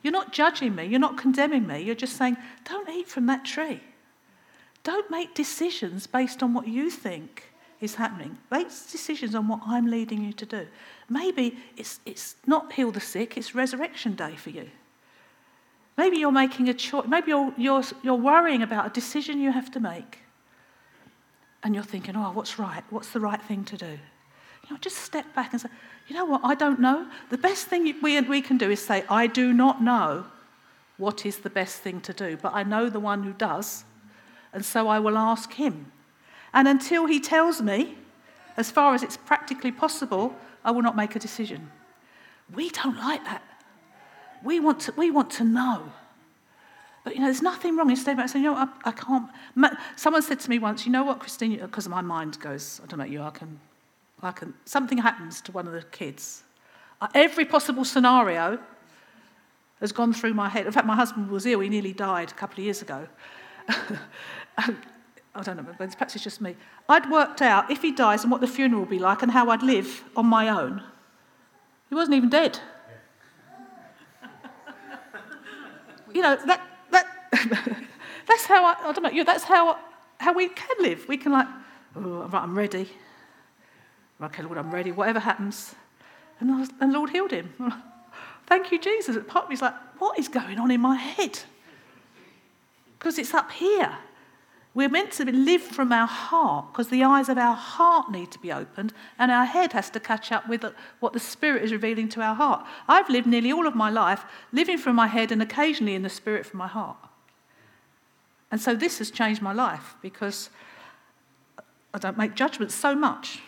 You're 0.01 0.13
not 0.13 0.31
judging 0.31 0.75
me, 0.75 0.85
you're 0.85 0.99
not 0.99 1.17
condemning 1.17 1.67
me, 1.67 1.81
you're 1.81 1.95
just 1.95 2.17
saying, 2.17 2.37
don't 2.63 2.89
eat 2.89 3.07
from 3.07 3.25
that 3.25 3.43
tree. 3.43 3.81
Don't 4.83 5.09
make 5.11 5.35
decisions 5.35 6.07
based 6.07 6.41
on 6.41 6.53
what 6.53 6.67
you 6.67 6.89
think 6.89 7.43
is 7.81 7.95
happening. 7.95 8.37
Make 8.49 8.67
decisions 8.67 9.35
on 9.35 9.47
what 9.47 9.61
I'm 9.65 9.87
leading 9.87 10.23
you 10.23 10.33
to 10.33 10.45
do. 10.45 10.67
Maybe 11.09 11.57
it's, 11.77 11.99
it's 12.05 12.35
not 12.45 12.73
heal 12.73 12.91
the 12.91 12.99
sick, 12.99 13.37
it's 13.37 13.53
resurrection 13.55 14.15
day 14.15 14.35
for 14.35 14.51
you. 14.51 14.69
Maybe 15.97 16.17
you're 16.17 16.31
making 16.31 16.69
a 16.69 16.73
choice, 16.73 17.07
maybe 17.07 17.31
you're, 17.31 17.53
you're, 17.57 17.83
you're 18.03 18.15
worrying 18.15 18.61
about 18.61 18.87
a 18.87 18.89
decision 18.89 19.39
you 19.39 19.51
have 19.51 19.69
to 19.71 19.79
make. 19.81 20.19
And 21.61 21.75
you're 21.75 21.83
thinking, 21.83 22.15
oh, 22.15 22.31
what's 22.31 22.57
right? 22.57 22.83
What's 22.89 23.09
the 23.11 23.19
right 23.19 23.41
thing 23.41 23.65
to 23.65 23.75
do? 23.75 23.99
You 24.69 24.75
know, 24.75 24.79
just 24.79 24.97
step 24.97 25.33
back 25.33 25.51
and 25.51 25.61
say, 25.61 25.69
you 26.07 26.15
know 26.15 26.25
what, 26.25 26.41
I 26.43 26.55
don't 26.55 26.79
know. 26.79 27.07
The 27.29 27.37
best 27.37 27.67
thing 27.67 27.93
we, 28.01 28.21
we 28.21 28.41
can 28.41 28.57
do 28.57 28.69
is 28.69 28.83
say, 28.85 29.03
I 29.09 29.27
do 29.27 29.51
not 29.51 29.81
know 29.81 30.25
what 30.97 31.25
is 31.25 31.39
the 31.39 31.49
best 31.49 31.81
thing 31.81 32.01
to 32.01 32.13
do, 32.13 32.37
but 32.37 32.53
I 32.53 32.63
know 32.63 32.89
the 32.89 32.99
one 32.99 33.23
who 33.23 33.33
does, 33.33 33.85
and 34.53 34.63
so 34.65 34.87
I 34.87 34.99
will 34.99 35.17
ask 35.17 35.53
him. 35.53 35.91
And 36.53 36.67
until 36.67 37.05
he 37.05 37.19
tells 37.19 37.61
me, 37.61 37.95
as 38.57 38.69
far 38.69 38.93
as 38.93 39.03
it's 39.03 39.17
practically 39.17 39.71
possible, 39.71 40.35
I 40.63 40.71
will 40.71 40.81
not 40.81 40.95
make 40.95 41.15
a 41.15 41.19
decision. 41.19 41.71
We 42.53 42.69
don't 42.69 42.97
like 42.97 43.23
that. 43.25 43.43
We 44.43 44.59
want 44.59 44.81
to, 44.81 44.93
we 44.97 45.11
want 45.11 45.29
to 45.31 45.43
know. 45.43 45.91
But 47.03 47.13
you 47.15 47.21
know, 47.21 47.27
there's 47.27 47.41
nothing 47.41 47.77
wrong 47.77 47.89
in 47.89 47.95
staying 47.95 48.17
back 48.17 48.23
and 48.23 48.31
saying, 48.31 48.43
you 48.43 48.51
know, 48.51 48.57
I, 48.57 48.67
I 48.83 48.91
can't. 48.91 49.29
Someone 49.95 50.21
said 50.21 50.39
to 50.41 50.49
me 50.49 50.59
once, 50.59 50.85
you 50.85 50.91
know 50.91 51.03
what, 51.03 51.19
Christine, 51.19 51.59
because 51.59 51.87
my 51.87 52.01
mind 52.01 52.39
goes, 52.39 52.81
I 52.83 52.87
don't 52.87 52.99
know 52.99 53.05
you, 53.05 53.21
I 53.21 53.29
can, 53.29 53.59
I 54.21 54.31
can. 54.31 54.53
Something 54.65 54.97
happens 54.97 55.41
to 55.41 55.51
one 55.51 55.67
of 55.67 55.73
the 55.73 55.83
kids. 55.83 56.43
Uh, 57.01 57.07
every 57.13 57.45
possible 57.45 57.85
scenario 57.85 58.59
has 59.79 59.91
gone 59.91 60.13
through 60.13 60.33
my 60.33 60.49
head. 60.49 60.65
In 60.65 60.71
fact, 60.71 60.85
my 60.85 60.95
husband 60.95 61.29
was 61.29 61.45
ill; 61.45 61.61
he 61.61 61.69
nearly 61.69 61.93
died 61.93 62.31
a 62.31 62.35
couple 62.35 62.59
of 62.59 62.65
years 62.65 62.81
ago. 62.81 63.07
I 65.35 65.43
don't 65.43 65.57
know, 65.57 65.63
perhaps 65.77 66.15
it's 66.15 66.23
just 66.23 66.41
me. 66.41 66.55
I'd 66.89 67.09
worked 67.09 67.41
out 67.41 67.69
if 67.69 67.81
he 67.81 67.91
dies 67.91 68.23
and 68.23 68.31
what 68.31 68.41
the 68.41 68.47
funeral 68.47 68.81
would 68.81 68.89
be 68.89 68.99
like 68.99 69.21
and 69.21 69.31
how 69.31 69.49
I'd 69.49 69.63
live 69.63 70.03
on 70.15 70.25
my 70.25 70.49
own. 70.49 70.83
He 71.87 71.95
wasn't 71.95 72.17
even 72.17 72.29
dead. 72.29 72.59
you 76.13 76.21
know, 76.21 76.35
that, 76.45 76.61
that 76.91 77.07
that's 78.27 78.45
how 78.45 78.65
I, 78.65 78.75
I 78.81 78.91
don't 78.91 79.03
know, 79.03 79.09
you 79.09 79.17
know, 79.17 79.23
that's 79.23 79.43
how, 79.43 79.77
how 80.19 80.33
we 80.33 80.49
can 80.49 80.75
live. 80.79 81.07
We 81.07 81.15
can 81.15 81.31
like, 81.31 81.47
oh, 81.95 82.27
right, 82.27 82.43
I'm 82.43 82.57
ready. 82.57 82.89
Okay, 84.21 84.43
Lord, 84.43 84.57
I'm 84.57 84.71
ready. 84.71 84.91
Whatever 84.91 85.19
happens. 85.19 85.75
And, 86.39 86.69
and 86.79 86.93
Lord 86.93 87.09
healed 87.09 87.31
him. 87.31 87.53
Thank 88.47 88.71
you, 88.71 88.79
Jesus. 88.79 89.17
Part 89.27 89.51
of 89.51 89.61
like, 89.61 89.73
what 89.99 90.17
is 90.17 90.27
going 90.27 90.59
on 90.59 90.71
in 90.71 90.81
my 90.81 90.95
head? 90.95 91.39
Because 92.97 93.17
it's 93.17 93.33
up 93.33 93.51
here. 93.51 93.97
We're 94.73 94.89
meant 94.89 95.11
to 95.13 95.25
live 95.25 95.61
from 95.61 95.91
our 95.91 96.07
heart 96.07 96.67
because 96.71 96.89
the 96.89 97.03
eyes 97.03 97.27
of 97.27 97.37
our 97.37 97.55
heart 97.55 98.11
need 98.11 98.31
to 98.31 98.39
be 98.39 98.51
opened 98.51 98.93
and 99.17 99.31
our 99.31 99.45
head 99.45 99.73
has 99.73 99.89
to 99.91 99.99
catch 99.99 100.31
up 100.31 100.47
with 100.47 100.63
what 100.99 101.13
the 101.13 101.19
Spirit 101.19 101.63
is 101.63 101.71
revealing 101.71 102.07
to 102.09 102.21
our 102.21 102.35
heart. 102.35 102.65
I've 102.87 103.09
lived 103.09 103.25
nearly 103.25 103.51
all 103.51 103.67
of 103.67 103.75
my 103.75 103.89
life 103.89 104.25
living 104.51 104.77
from 104.77 104.95
my 104.95 105.07
head 105.07 105.31
and 105.31 105.41
occasionally 105.41 105.95
in 105.95 106.03
the 106.03 106.09
Spirit 106.09 106.45
from 106.45 106.59
my 106.59 106.67
heart. 106.67 106.97
And 108.51 108.61
so 108.61 108.75
this 108.75 108.99
has 108.99 109.09
changed 109.09 109.41
my 109.41 109.53
life 109.53 109.95
because 110.01 110.49
I 111.93 111.97
don't 111.97 112.17
make 112.17 112.35
judgments 112.35 112.75
so 112.75 112.95
much. 112.95 113.41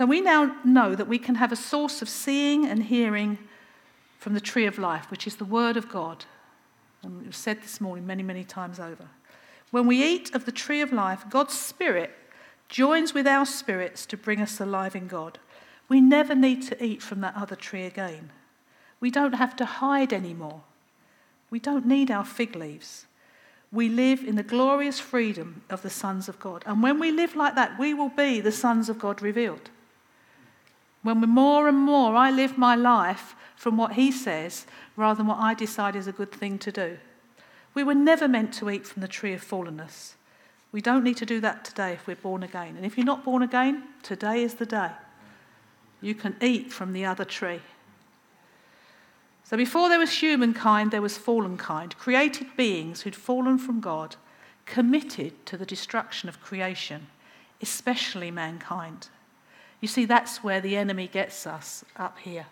So 0.00 0.06
we 0.06 0.22
now 0.22 0.56
know 0.64 0.94
that 0.94 1.08
we 1.08 1.18
can 1.18 1.34
have 1.34 1.52
a 1.52 1.56
source 1.56 2.00
of 2.00 2.08
seeing 2.08 2.64
and 2.64 2.84
hearing 2.84 3.36
from 4.16 4.32
the 4.32 4.40
tree 4.40 4.64
of 4.64 4.78
life, 4.78 5.10
which 5.10 5.26
is 5.26 5.36
the 5.36 5.44
Word 5.44 5.76
of 5.76 5.90
God. 5.90 6.24
And 7.02 7.22
we've 7.22 7.36
said 7.36 7.60
this 7.60 7.82
morning 7.82 8.06
many, 8.06 8.22
many 8.22 8.42
times 8.42 8.80
over. 8.80 9.08
When 9.70 9.86
we 9.86 10.02
eat 10.02 10.34
of 10.34 10.46
the 10.46 10.52
tree 10.52 10.80
of 10.80 10.90
life, 10.90 11.24
God's 11.28 11.52
Spirit 11.52 12.12
joins 12.70 13.12
with 13.12 13.26
our 13.26 13.44
spirits 13.44 14.06
to 14.06 14.16
bring 14.16 14.40
us 14.40 14.58
alive 14.58 14.96
in 14.96 15.06
God. 15.06 15.38
We 15.86 16.00
never 16.00 16.34
need 16.34 16.62
to 16.68 16.82
eat 16.82 17.02
from 17.02 17.20
that 17.20 17.36
other 17.36 17.54
tree 17.54 17.84
again. 17.84 18.30
We 19.00 19.10
don't 19.10 19.34
have 19.34 19.54
to 19.56 19.66
hide 19.66 20.14
anymore. 20.14 20.62
We 21.50 21.58
don't 21.58 21.84
need 21.84 22.10
our 22.10 22.24
fig 22.24 22.56
leaves. 22.56 23.04
We 23.70 23.90
live 23.90 24.24
in 24.24 24.36
the 24.36 24.42
glorious 24.42 24.98
freedom 24.98 25.60
of 25.68 25.82
the 25.82 25.90
sons 25.90 26.26
of 26.26 26.40
God. 26.40 26.62
And 26.64 26.82
when 26.82 26.98
we 26.98 27.12
live 27.12 27.36
like 27.36 27.54
that, 27.56 27.78
we 27.78 27.92
will 27.92 28.08
be 28.08 28.40
the 28.40 28.50
sons 28.50 28.88
of 28.88 28.98
God 28.98 29.20
revealed. 29.20 29.68
When 31.02 31.20
more 31.20 31.68
and 31.68 31.78
more 31.78 32.14
I 32.14 32.30
live 32.30 32.58
my 32.58 32.74
life 32.74 33.34
from 33.56 33.76
what 33.76 33.92
He 33.92 34.12
says 34.12 34.66
rather 34.96 35.18
than 35.18 35.26
what 35.26 35.38
I 35.38 35.54
decide 35.54 35.96
is 35.96 36.06
a 36.06 36.12
good 36.12 36.32
thing 36.32 36.58
to 36.58 36.72
do. 36.72 36.98
We 37.72 37.84
were 37.84 37.94
never 37.94 38.28
meant 38.28 38.52
to 38.54 38.70
eat 38.70 38.86
from 38.86 39.02
the 39.02 39.08
tree 39.08 39.32
of 39.32 39.44
fallenness. 39.44 40.14
We 40.72 40.80
don't 40.80 41.04
need 41.04 41.16
to 41.18 41.26
do 41.26 41.40
that 41.40 41.64
today 41.64 41.92
if 41.92 42.06
we're 42.06 42.16
born 42.16 42.42
again. 42.42 42.76
And 42.76 42.84
if 42.84 42.96
you're 42.96 43.06
not 43.06 43.24
born 43.24 43.42
again, 43.42 43.84
today 44.02 44.42
is 44.42 44.54
the 44.54 44.66
day. 44.66 44.90
You 46.00 46.14
can 46.14 46.36
eat 46.40 46.72
from 46.72 46.92
the 46.92 47.04
other 47.04 47.24
tree. 47.24 47.60
So 49.44 49.56
before 49.56 49.88
there 49.88 49.98
was 49.98 50.12
humankind, 50.12 50.90
there 50.90 51.02
was 51.02 51.18
fallen 51.18 51.56
kind, 51.56 51.96
created 51.98 52.56
beings 52.56 53.02
who'd 53.02 53.16
fallen 53.16 53.58
from 53.58 53.80
God, 53.80 54.16
committed 54.64 55.44
to 55.46 55.56
the 55.56 55.66
destruction 55.66 56.28
of 56.28 56.40
creation, 56.40 57.08
especially 57.60 58.30
mankind. 58.30 59.08
You 59.80 59.88
see, 59.88 60.04
that's 60.04 60.44
where 60.44 60.60
the 60.60 60.76
enemy 60.76 61.08
gets 61.08 61.46
us 61.46 61.84
up 61.96 62.18
here. 62.18 62.46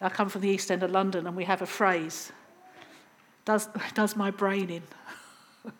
I 0.00 0.08
come 0.08 0.28
from 0.28 0.42
the 0.42 0.48
East 0.48 0.70
End 0.70 0.82
of 0.82 0.90
London 0.90 1.26
and 1.26 1.34
we 1.34 1.44
have 1.44 1.62
a 1.62 1.66
phrase 1.66 2.32
does, 3.48 3.66
does 3.94 4.14
my 4.14 4.30
brain 4.30 4.68
in? 4.68 4.82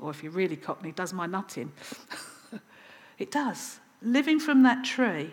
or 0.00 0.10
if 0.10 0.20
you're 0.20 0.32
really 0.32 0.56
cockney, 0.56 0.90
does 0.90 1.12
my 1.12 1.26
nut 1.26 1.56
in? 1.56 1.70
it 3.18 3.30
does. 3.30 3.78
Living 4.02 4.40
from 4.40 4.64
that 4.64 4.84
tree 4.84 5.30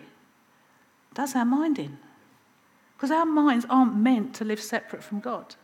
does 1.12 1.34
our 1.34 1.44
mind 1.44 1.80
in. 1.80 1.98
Because 2.96 3.10
our 3.10 3.26
minds 3.26 3.66
aren't 3.68 3.96
meant 3.96 4.32
to 4.36 4.44
live 4.44 4.60
separate 4.60 5.02
from 5.02 5.18
God. 5.18 5.56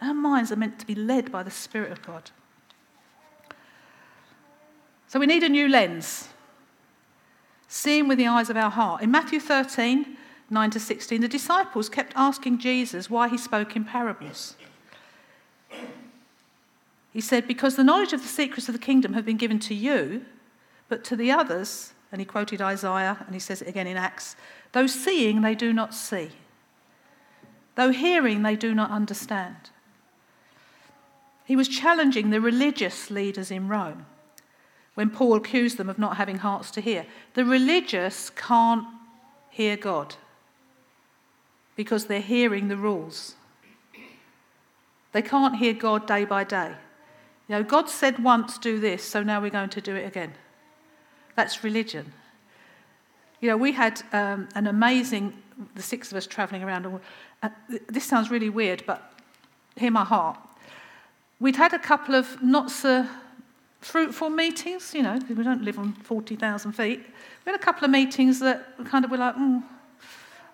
Our 0.00 0.14
minds 0.14 0.52
are 0.52 0.56
meant 0.56 0.78
to 0.78 0.86
be 0.86 0.94
led 0.94 1.32
by 1.32 1.42
the 1.42 1.50
Spirit 1.50 1.90
of 1.90 2.00
God. 2.00 2.30
So 5.08 5.18
we 5.18 5.26
need 5.26 5.42
a 5.42 5.48
new 5.48 5.66
lens 5.66 6.28
seeing 7.68 8.08
with 8.08 8.18
the 8.18 8.26
eyes 8.26 8.50
of 8.50 8.56
our 8.56 8.70
heart. 8.70 9.02
In 9.02 9.10
Matthew 9.10 9.38
13, 9.38 10.16
9 10.50 10.70
to 10.70 10.80
16, 10.80 11.20
the 11.20 11.28
disciples 11.28 11.90
kept 11.90 12.14
asking 12.16 12.58
Jesus 12.58 13.10
why 13.10 13.28
he 13.28 13.36
spoke 13.36 13.76
in 13.76 13.84
parables. 13.84 14.56
He 17.12 17.20
said, 17.20 17.46
Because 17.46 17.76
the 17.76 17.84
knowledge 17.84 18.14
of 18.14 18.22
the 18.22 18.28
secrets 18.28 18.68
of 18.68 18.72
the 18.72 18.80
kingdom 18.80 19.12
have 19.12 19.26
been 19.26 19.36
given 19.36 19.58
to 19.60 19.74
you, 19.74 20.24
but 20.88 21.04
to 21.04 21.16
the 21.16 21.30
others, 21.30 21.92
and 22.10 22.20
he 22.20 22.24
quoted 22.24 22.62
Isaiah, 22.62 23.18
and 23.26 23.34
he 23.34 23.40
says 23.40 23.60
it 23.60 23.68
again 23.68 23.86
in 23.86 23.98
Acts, 23.98 24.34
though 24.72 24.86
seeing, 24.86 25.42
they 25.42 25.54
do 25.54 25.72
not 25.72 25.94
see, 25.94 26.30
though 27.74 27.90
hearing, 27.90 28.42
they 28.42 28.56
do 28.56 28.74
not 28.74 28.90
understand. 28.90 29.70
He 31.44 31.56
was 31.56 31.68
challenging 31.68 32.30
the 32.30 32.40
religious 32.40 33.10
leaders 33.10 33.50
in 33.50 33.68
Rome 33.68 34.06
when 34.98 35.10
Paul 35.10 35.36
accused 35.36 35.76
them 35.76 35.88
of 35.88 35.96
not 35.96 36.16
having 36.16 36.38
hearts 36.38 36.72
to 36.72 36.80
hear. 36.80 37.06
The 37.34 37.44
religious 37.44 38.30
can't 38.30 38.84
hear 39.48 39.76
God 39.76 40.16
because 41.76 42.06
they're 42.06 42.20
hearing 42.20 42.66
the 42.66 42.76
rules. 42.76 43.36
They 45.12 45.22
can't 45.22 45.54
hear 45.54 45.72
God 45.72 46.08
day 46.08 46.24
by 46.24 46.42
day. 46.42 46.72
You 47.46 47.54
know, 47.54 47.62
God 47.62 47.88
said 47.88 48.24
once, 48.24 48.58
do 48.58 48.80
this, 48.80 49.04
so 49.04 49.22
now 49.22 49.40
we're 49.40 49.50
going 49.50 49.70
to 49.70 49.80
do 49.80 49.94
it 49.94 50.04
again. 50.04 50.32
That's 51.36 51.62
religion. 51.62 52.12
You 53.40 53.50
know, 53.50 53.56
we 53.56 53.70
had 53.70 54.02
um, 54.12 54.48
an 54.56 54.66
amazing, 54.66 55.32
the 55.76 55.82
six 55.82 56.10
of 56.10 56.16
us 56.16 56.26
travelling 56.26 56.64
around. 56.64 57.00
Uh, 57.40 57.50
this 57.88 58.02
sounds 58.02 58.32
really 58.32 58.50
weird, 58.50 58.82
but 58.84 59.12
hear 59.76 59.92
my 59.92 60.04
heart. 60.04 60.40
We'd 61.38 61.54
had 61.54 61.72
a 61.72 61.78
couple 61.78 62.16
of 62.16 62.42
not 62.42 62.72
so 62.72 63.06
fruitful 63.80 64.30
meetings, 64.30 64.94
you 64.94 65.02
know, 65.02 65.18
we 65.28 65.42
don't 65.42 65.62
live 65.62 65.78
on 65.78 65.92
40,000 65.92 66.72
feet. 66.72 67.00
We 67.44 67.52
had 67.52 67.54
a 67.54 67.62
couple 67.62 67.84
of 67.84 67.90
meetings 67.90 68.40
that 68.40 68.74
kind 68.86 69.04
of 69.04 69.10
were 69.10 69.18
like, 69.18 69.36
mm, 69.36 69.62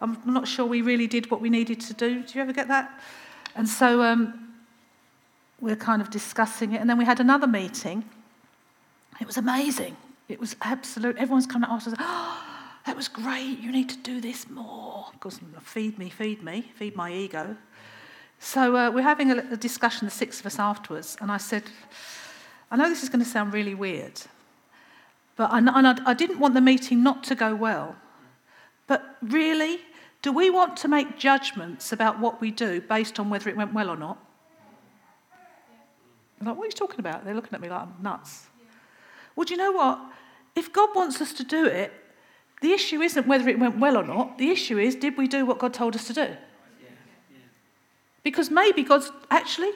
I'm 0.00 0.18
not 0.26 0.46
sure 0.46 0.66
we 0.66 0.82
really 0.82 1.06
did 1.06 1.30
what 1.30 1.40
we 1.40 1.48
needed 1.48 1.80
to 1.80 1.94
do. 1.94 2.22
Do 2.22 2.34
you 2.34 2.42
ever 2.42 2.52
get 2.52 2.68
that? 2.68 3.00
And 3.56 3.68
so 3.68 4.02
um, 4.02 4.54
we're 5.60 5.76
kind 5.76 6.02
of 6.02 6.10
discussing 6.10 6.72
it. 6.72 6.80
And 6.80 6.90
then 6.90 6.98
we 6.98 7.04
had 7.04 7.20
another 7.20 7.46
meeting. 7.46 8.04
It 9.20 9.26
was 9.26 9.37
amazing. 9.37 9.96
It 10.28 10.40
was 10.40 10.56
absolute. 10.62 11.16
Everyone's 11.16 11.46
kind 11.46 11.64
of 11.64 11.70
asked 11.70 11.88
us, 11.88 11.94
oh, 11.98 12.42
that 12.87 12.96
was 12.96 13.08
great. 13.08 13.58
You 13.60 13.72
need 13.72 13.88
to 13.90 13.96
do 13.98 14.20
this 14.20 14.48
more. 14.50 15.06
Because 15.12 15.40
feed 15.62 15.98
me, 15.98 16.10
feed 16.10 16.42
me, 16.42 16.72
feed 16.76 16.96
my 16.96 17.12
ego. 17.12 17.56
So 18.40 18.76
uh, 18.76 18.90
we're 18.90 19.02
having 19.02 19.30
a, 19.30 19.38
a 19.52 19.56
discussion, 19.56 20.06
the 20.06 20.10
six 20.10 20.40
of 20.40 20.46
us 20.46 20.58
afterwards. 20.58 21.16
And 21.20 21.32
I 21.32 21.38
said, 21.38 21.62
I 22.70 22.77
know 22.77 22.88
this 22.88 23.03
is 23.03 23.09
going 23.09 23.24
to 23.24 23.31
sound 23.31 23.53
really 23.53 23.74
weird, 23.74 24.20
but 25.37 25.50
I, 25.53 25.59
and 25.59 25.68
I, 25.70 25.96
I 26.07 26.14
didn't 26.14 26.38
want 26.38 26.55
the 26.55 26.61
meeting 26.61 27.03
not 27.03 27.24
to 27.24 27.35
go 27.35 27.55
well. 27.55 27.96
But 28.87 29.16
really, 29.22 29.81
do 30.22 30.33
we 30.33 30.50
want 30.50 30.77
to 30.79 30.88
make 30.88 31.18
judgments 31.18 31.92
about 31.92 32.18
what 32.18 32.40
we 32.40 32.50
do 32.50 32.81
based 32.81 33.20
on 33.20 33.31
whether 33.31 33.48
it 33.48 33.57
went 33.57 33.72
well 33.72 33.90
or 33.90 33.96
not? 33.96 34.18
I'm 36.40 36.46
like, 36.46 36.57
what 36.57 36.64
are 36.64 36.66
you 36.66 36.72
talking 36.72 37.00
about? 37.00 37.24
They're 37.24 37.35
looking 37.35 37.55
at 37.55 37.61
me 37.61 37.68
like 37.68 37.83
I'm 37.83 37.94
nuts. 38.03 38.46
Well, 39.37 39.44
do 39.44 39.55
you 39.55 39.59
know 39.59 39.72
what? 39.72 40.00
If 40.55 40.72
God 40.72 40.90
wants 40.94 41.20
us 41.20 41.33
to 41.35 41.44
do 41.44 41.66
it, 41.66 41.92
the 42.61 42.72
issue 42.72 43.00
isn't 43.03 43.27
whether 43.27 43.48
it 43.48 43.59
went 43.59 43.79
well 43.79 43.96
or 43.96 44.05
not. 44.05 44.38
The 44.38 44.50
issue 44.50 44.79
is, 44.79 44.94
did 44.94 45.16
we 45.16 45.29
do 45.29 45.44
what 45.44 45.59
God 45.59 45.74
told 45.74 45.94
us 45.94 46.07
to 46.07 46.12
do? 46.12 46.37
Because 48.22 48.50
maybe 48.50 48.83
God's 48.83 49.11
actually 49.31 49.70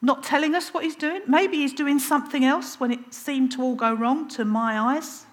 not 0.00 0.22
telling 0.22 0.54
us 0.54 0.72
what 0.72 0.84
he's 0.84 0.96
doing. 0.96 1.22
Maybe 1.26 1.58
he's 1.58 1.72
doing 1.72 1.98
something 1.98 2.44
else 2.44 2.78
when 2.78 2.90
it 2.92 3.12
seemed 3.12 3.52
to 3.52 3.62
all 3.62 3.74
go 3.74 3.92
wrong 3.92 4.28
to 4.30 4.44
my 4.44 4.78
eyes. 4.78 5.26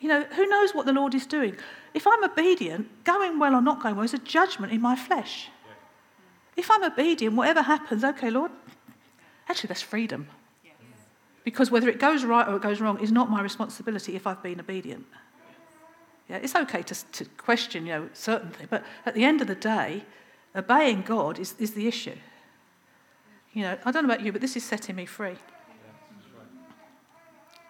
You 0.00 0.08
know, 0.08 0.22
who 0.22 0.46
knows 0.46 0.74
what 0.74 0.86
the 0.86 0.92
Lord 0.92 1.14
is 1.14 1.26
doing? 1.26 1.56
If 1.92 2.06
I'm 2.06 2.22
obedient, 2.22 3.04
going 3.04 3.38
well 3.38 3.54
or 3.54 3.60
not 3.60 3.82
going 3.82 3.96
well 3.96 4.04
is 4.04 4.14
a 4.14 4.18
judgment 4.18 4.72
in 4.72 4.80
my 4.80 4.94
flesh. 4.94 5.50
If 6.56 6.70
I'm 6.70 6.84
obedient, 6.84 7.34
whatever 7.34 7.62
happens, 7.62 8.04
okay, 8.04 8.30
Lord, 8.30 8.52
actually, 9.48 9.68
that's 9.68 9.82
freedom. 9.82 10.28
Because 11.42 11.70
whether 11.70 11.88
it 11.88 11.98
goes 11.98 12.24
right 12.24 12.46
or 12.46 12.56
it 12.56 12.62
goes 12.62 12.80
wrong 12.80 13.00
is 13.00 13.10
not 13.10 13.30
my 13.30 13.42
responsibility 13.42 14.14
if 14.14 14.26
I've 14.26 14.42
been 14.42 14.60
obedient. 14.60 15.06
Yeah, 16.28 16.36
it's 16.36 16.54
okay 16.54 16.82
to, 16.82 16.94
to 17.12 17.24
question, 17.24 17.86
you 17.86 17.92
know, 17.92 18.08
certain 18.12 18.50
things, 18.50 18.68
but 18.70 18.84
at 19.06 19.14
the 19.14 19.24
end 19.24 19.40
of 19.40 19.46
the 19.46 19.54
day, 19.54 20.04
Obeying 20.58 21.02
God 21.02 21.38
is, 21.38 21.54
is 21.58 21.72
the 21.72 21.86
issue. 21.86 22.16
You 23.52 23.62
know, 23.62 23.78
I 23.84 23.90
don't 23.90 24.06
know 24.06 24.12
about 24.12 24.24
you, 24.24 24.32
but 24.32 24.40
this 24.40 24.56
is 24.56 24.64
setting 24.64 24.96
me 24.96 25.06
free. 25.06 25.36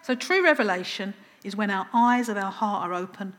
So, 0.01 0.15
true 0.15 0.43
revelation 0.43 1.13
is 1.43 1.55
when 1.55 1.69
our 1.69 1.87
eyes 1.93 2.29
of 2.29 2.37
our 2.37 2.51
heart 2.51 2.89
are 2.89 2.93
open 2.93 3.35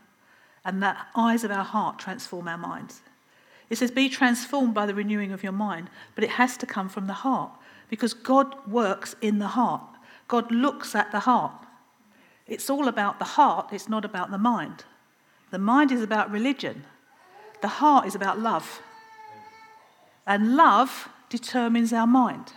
and 0.63 0.81
that 0.81 1.07
eyes 1.15 1.43
of 1.43 1.51
our 1.51 1.63
heart 1.63 1.99
transform 1.99 2.47
our 2.47 2.57
minds. 2.57 3.01
It 3.69 3.77
says, 3.77 3.91
be 3.91 4.09
transformed 4.09 4.73
by 4.73 4.85
the 4.85 4.93
renewing 4.93 5.31
of 5.31 5.43
your 5.43 5.53
mind, 5.53 5.89
but 6.13 6.23
it 6.23 6.31
has 6.31 6.57
to 6.57 6.65
come 6.65 6.89
from 6.89 7.07
the 7.07 7.13
heart 7.13 7.51
because 7.89 8.13
God 8.13 8.55
works 8.67 9.15
in 9.21 9.39
the 9.39 9.47
heart. 9.47 9.81
God 10.27 10.51
looks 10.51 10.93
at 10.95 11.11
the 11.11 11.21
heart. 11.21 11.53
It's 12.47 12.69
all 12.69 12.87
about 12.87 13.19
the 13.19 13.25
heart, 13.25 13.69
it's 13.71 13.87
not 13.87 14.03
about 14.03 14.31
the 14.31 14.37
mind. 14.37 14.83
The 15.51 15.59
mind 15.59 15.91
is 15.91 16.01
about 16.01 16.31
religion, 16.31 16.83
the 17.61 17.67
heart 17.67 18.07
is 18.07 18.15
about 18.15 18.39
love. 18.39 18.81
And 20.25 20.55
love 20.55 21.09
determines 21.29 21.93
our 21.93 22.07
mind. 22.07 22.53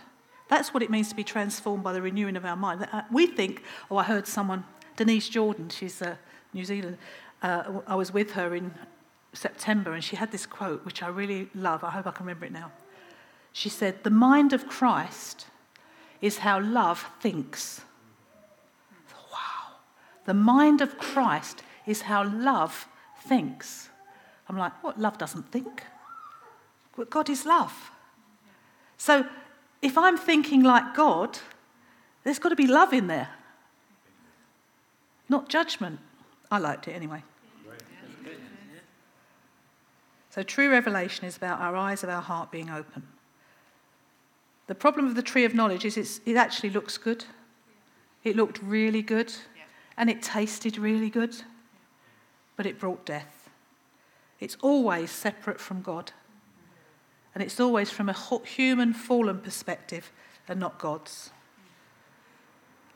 That's 0.49 0.73
what 0.73 0.83
it 0.83 0.91
means 0.91 1.09
to 1.09 1.15
be 1.15 1.23
transformed 1.23 1.83
by 1.83 1.93
the 1.93 2.01
renewing 2.01 2.35
of 2.35 2.45
our 2.45 2.55
mind. 2.55 2.87
Uh, 2.91 3.01
we 3.11 3.25
think, 3.25 3.63
oh, 3.89 3.97
I 3.97 4.03
heard 4.03 4.27
someone, 4.27 4.63
Denise 4.95 5.27
Jordan, 5.27 5.69
she's 5.69 6.01
a 6.01 6.11
uh, 6.11 6.15
New 6.53 6.63
Zealand, 6.63 6.97
uh, 7.41 7.81
I 7.85 7.95
was 7.95 8.13
with 8.13 8.31
her 8.31 8.55
in 8.55 8.73
September 9.33 9.93
and 9.93 10.03
she 10.03 10.15
had 10.15 10.31
this 10.31 10.45
quote, 10.45 10.85
which 10.85 11.03
I 11.03 11.09
really 11.09 11.49
love. 11.53 11.83
I 11.83 11.89
hope 11.89 12.07
I 12.07 12.11
can 12.11 12.25
remember 12.25 12.45
it 12.45 12.51
now. 12.51 12.71
She 13.51 13.69
said, 13.69 14.03
The 14.03 14.09
mind 14.09 14.53
of 14.53 14.67
Christ 14.67 15.47
is 16.21 16.39
how 16.39 16.59
love 16.59 17.09
thinks. 17.19 17.81
Wow. 19.31 19.75
The 20.25 20.33
mind 20.33 20.81
of 20.81 20.97
Christ 20.97 21.61
is 21.85 22.03
how 22.03 22.23
love 22.23 22.87
thinks. 23.25 23.89
I'm 24.47 24.57
like, 24.57 24.83
what? 24.83 24.99
Love 24.99 25.17
doesn't 25.17 25.51
think? 25.51 25.83
But 26.95 27.09
God 27.09 27.29
is 27.29 27.45
love. 27.45 27.91
So 28.97 29.25
if 29.81 29.97
I'm 29.97 30.17
thinking 30.17 30.63
like 30.63 30.95
God, 30.95 31.37
there's 32.23 32.39
got 32.39 32.49
to 32.49 32.55
be 32.55 32.67
love 32.67 32.93
in 32.93 33.07
there, 33.07 33.29
not 35.29 35.49
judgment. 35.49 35.99
I 36.49 36.59
liked 36.59 36.87
it 36.87 36.93
anyway. 36.93 37.23
So, 40.35 40.43
true 40.43 40.69
revelation 40.69 41.23
is 41.23 41.37
about 41.37 41.61
our 41.61 41.77
eyes 41.77 42.03
of 42.03 42.09
our 42.09 42.21
heart 42.21 42.51
being 42.51 42.69
open. 42.69 43.03
The 44.67 44.75
problem 44.75 45.07
of 45.07 45.15
the 45.15 45.21
tree 45.21 45.45
of 45.45 45.55
knowledge 45.55 45.85
is 45.85 46.19
it 46.25 46.35
actually 46.35 46.71
looks 46.71 46.97
good. 46.97 47.23
It 48.25 48.35
looked 48.35 48.61
really 48.61 49.01
good. 49.01 49.33
And 49.95 50.09
it 50.09 50.21
tasted 50.21 50.77
really 50.77 51.09
good. 51.09 51.37
But 52.57 52.65
it 52.65 52.77
brought 52.79 53.05
death. 53.05 53.49
It's 54.41 54.57
always 54.61 55.09
separate 55.09 55.61
from 55.61 55.81
God. 55.81 56.11
And 57.35 57.43
it's 57.43 57.59
always 57.59 57.91
from 57.91 58.09
a 58.09 58.15
human 58.45 58.93
fallen 58.93 59.39
perspective 59.39 60.11
and 60.47 60.59
not 60.59 60.79
God's. 60.79 61.29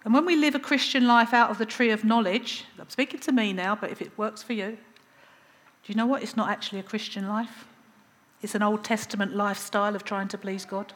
And 0.06 0.14
when 0.14 0.26
we 0.26 0.38
live 0.38 0.56
a 0.56 0.60
Christian 0.60 1.06
life 1.06 1.34
out 1.34 1.52
of 1.52 1.58
the 1.58 1.66
tree 1.66 1.92
of 1.92 2.06
knowledge, 2.06 2.64
I'm 2.80 2.90
speaking 2.90 3.20
to 3.20 3.34
me 3.34 3.52
now, 3.52 3.76
but 3.76 3.92
if 3.92 4.02
it 4.02 4.18
works 4.18 4.42
for 4.42 4.54
you, 4.54 4.72
do 4.72 5.94
you 5.94 5.96
know 5.96 6.06
what? 6.06 6.24
It's 6.24 6.38
not 6.38 6.50
actually 6.50 6.80
a 6.80 6.84
Christian 6.84 7.28
life. 7.28 7.68
It's 8.42 8.56
an 8.56 8.64
Old 8.64 8.84
Testament 8.84 9.36
lifestyle 9.36 9.96
of 9.96 10.06
trying 10.06 10.30
to 10.30 10.38
please 10.38 10.64
God. 10.64 10.94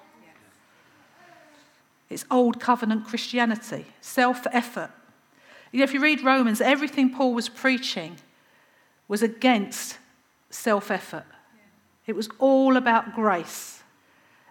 It's 2.10 2.26
old 2.32 2.60
covenant 2.60 3.06
Christianity, 3.06 3.86
self 4.00 4.48
effort. 4.52 4.92
You 5.72 5.80
know, 5.80 5.84
if 5.84 5.94
you 5.94 6.00
read 6.00 6.24
Romans, 6.24 6.62
everything 6.62 7.10
Paul 7.10 7.34
was 7.34 7.50
preaching 7.50 8.18
was 9.08 9.24
against 9.24 9.98
self 10.50 10.92
effort. 10.92 11.26
It 12.06 12.16
was 12.16 12.30
all 12.40 12.78
about 12.78 13.16
grace. 13.16 13.82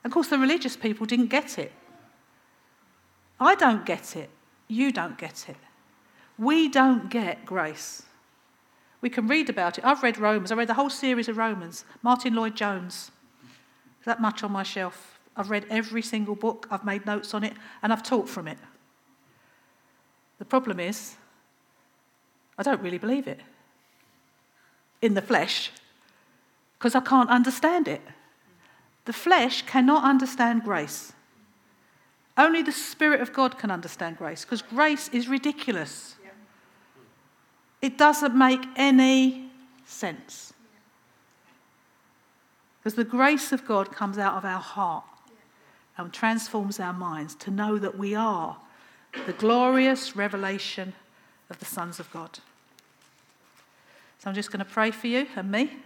Of 0.05 0.11
course, 0.11 0.29
the 0.29 0.38
religious 0.38 0.77
people 0.77 1.07
didn't 1.07 1.27
get 1.27 1.59
it. 1.59 1.73
I 3.38 3.55
don't 3.55 3.85
get 3.85 4.17
it. 4.17 4.31
You 4.69 4.93
don't 4.93 5.19
get 5.19 5.49
it. 5.49 5.57
We 6.38 6.69
don't 6.69 7.11
get 7.11 7.45
grace. 7.45 8.03
We 9.01 9.11
can 9.11 9.27
read 9.27 9.51
about 9.51 9.79
it. 9.79 9.85
I've 9.85 10.03
read 10.03 10.19
Romans. 10.19 10.51
I 10.51 10.55
read 10.55 10.69
the 10.69 10.75
whole 10.75 10.91
series 10.91 11.29
of 11.29 11.37
Romans. 11.37 11.85
Martyn 12.03 12.35
Lloyd-Jones. 12.35 13.11
That 14.05 14.21
much 14.21 14.43
on 14.43 14.53
my 14.53 14.62
shelf. 14.62 15.19
I've 15.37 15.51
read 15.51 15.67
every 15.71 16.03
single 16.03 16.35
book, 16.35 16.67
I've 16.71 16.85
made 16.85 17.07
notes 17.07 17.33
on 17.33 17.43
it, 17.43 17.55
and 17.83 17.93
I've 17.93 18.03
taught 18.03 18.29
from 18.29 18.47
it. 18.49 18.59
The 20.38 20.45
problem 20.45 20.79
is, 20.79 21.17
I 22.59 22.62
don't 22.62 22.83
really 22.83 22.99
believe 22.99 23.27
it 23.27 23.41
in 25.01 25.15
the 25.15 25.23
flesh 25.23 25.71
because 26.83 26.97
I 26.97 27.01
can't 27.01 27.31
understand 27.31 27.87
it. 27.87 28.01
The 29.05 29.12
flesh 29.12 29.62
cannot 29.62 30.03
understand 30.03 30.64
grace. 30.64 31.12
Only 32.37 32.61
the 32.61 32.73
Spirit 32.73 33.21
of 33.21 33.33
God 33.33 33.57
can 33.57 33.71
understand 33.71 34.18
grace 34.18 34.45
because 34.45 34.62
grace 34.62 35.09
is 35.11 35.29
ridiculous. 35.29 36.16
It 37.81 37.97
doesn't 37.97 38.37
make 38.37 38.64
any 38.75 39.49
sense. 39.87 40.53
Because 42.81 42.97
the 42.97 43.05
grace 43.05 43.53
of 43.53 43.64
God 43.64 43.92
comes 43.92 44.18
out 44.18 44.35
of 44.35 44.45
our 44.45 44.61
heart 44.61 45.05
and 45.97 46.12
transforms 46.12 46.81
our 46.81 46.92
minds 46.92 47.37
to 47.37 47.53
know 47.53 47.79
that 47.79 47.97
we 47.97 48.16
are 48.16 48.57
the 49.27 49.35
glorious 49.35 50.16
revelation 50.16 50.95
of 51.49 51.61
the 51.61 51.64
sons 51.64 52.01
of 52.01 52.11
God. 52.11 52.40
So 54.18 54.29
I'm 54.29 54.35
just 54.35 54.51
going 54.51 54.64
to 54.64 54.73
pray 54.73 54.90
for 54.90 55.07
you 55.07 55.29
and 55.37 55.49
me 55.49 55.77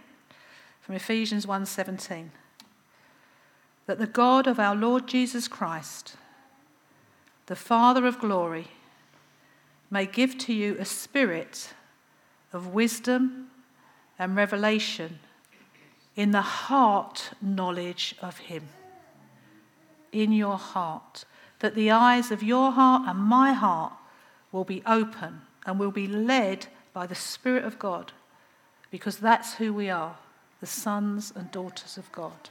from 0.87 0.95
Ephesians 0.95 1.45
1:17 1.45 2.31
that 3.87 3.99
the 3.99 4.07
God 4.07 4.47
of 4.47 4.57
our 4.57 4.73
Lord 4.73 5.05
Jesus 5.05 5.49
Christ 5.49 6.15
the 7.47 7.57
Father 7.57 8.05
of 8.05 8.19
glory 8.19 8.69
may 9.89 10.05
give 10.05 10.37
to 10.37 10.53
you 10.53 10.77
a 10.79 10.85
spirit 10.85 11.73
of 12.53 12.67
wisdom 12.67 13.51
and 14.17 14.37
revelation 14.37 15.19
in 16.15 16.31
the 16.31 16.41
heart 16.41 17.31
knowledge 17.41 18.15
of 18.21 18.37
him. 18.37 18.69
In 20.13 20.31
your 20.31 20.57
heart, 20.57 21.25
that 21.59 21.75
the 21.75 21.91
eyes 21.91 22.31
of 22.31 22.41
your 22.41 22.71
heart 22.71 23.03
and 23.09 23.19
my 23.19 23.51
heart 23.51 23.91
will 24.53 24.63
be 24.63 24.81
open 24.85 25.41
and 25.65 25.79
will 25.79 25.91
be 25.91 26.07
led 26.07 26.67
by 26.93 27.05
the 27.05 27.13
Spirit 27.13 27.65
of 27.65 27.77
God, 27.77 28.13
because 28.89 29.17
that's 29.17 29.55
who 29.55 29.73
we 29.73 29.89
are, 29.89 30.15
the 30.59 30.65
sons 30.65 31.31
and 31.35 31.51
daughters 31.51 31.97
of 31.97 32.11
God. 32.11 32.49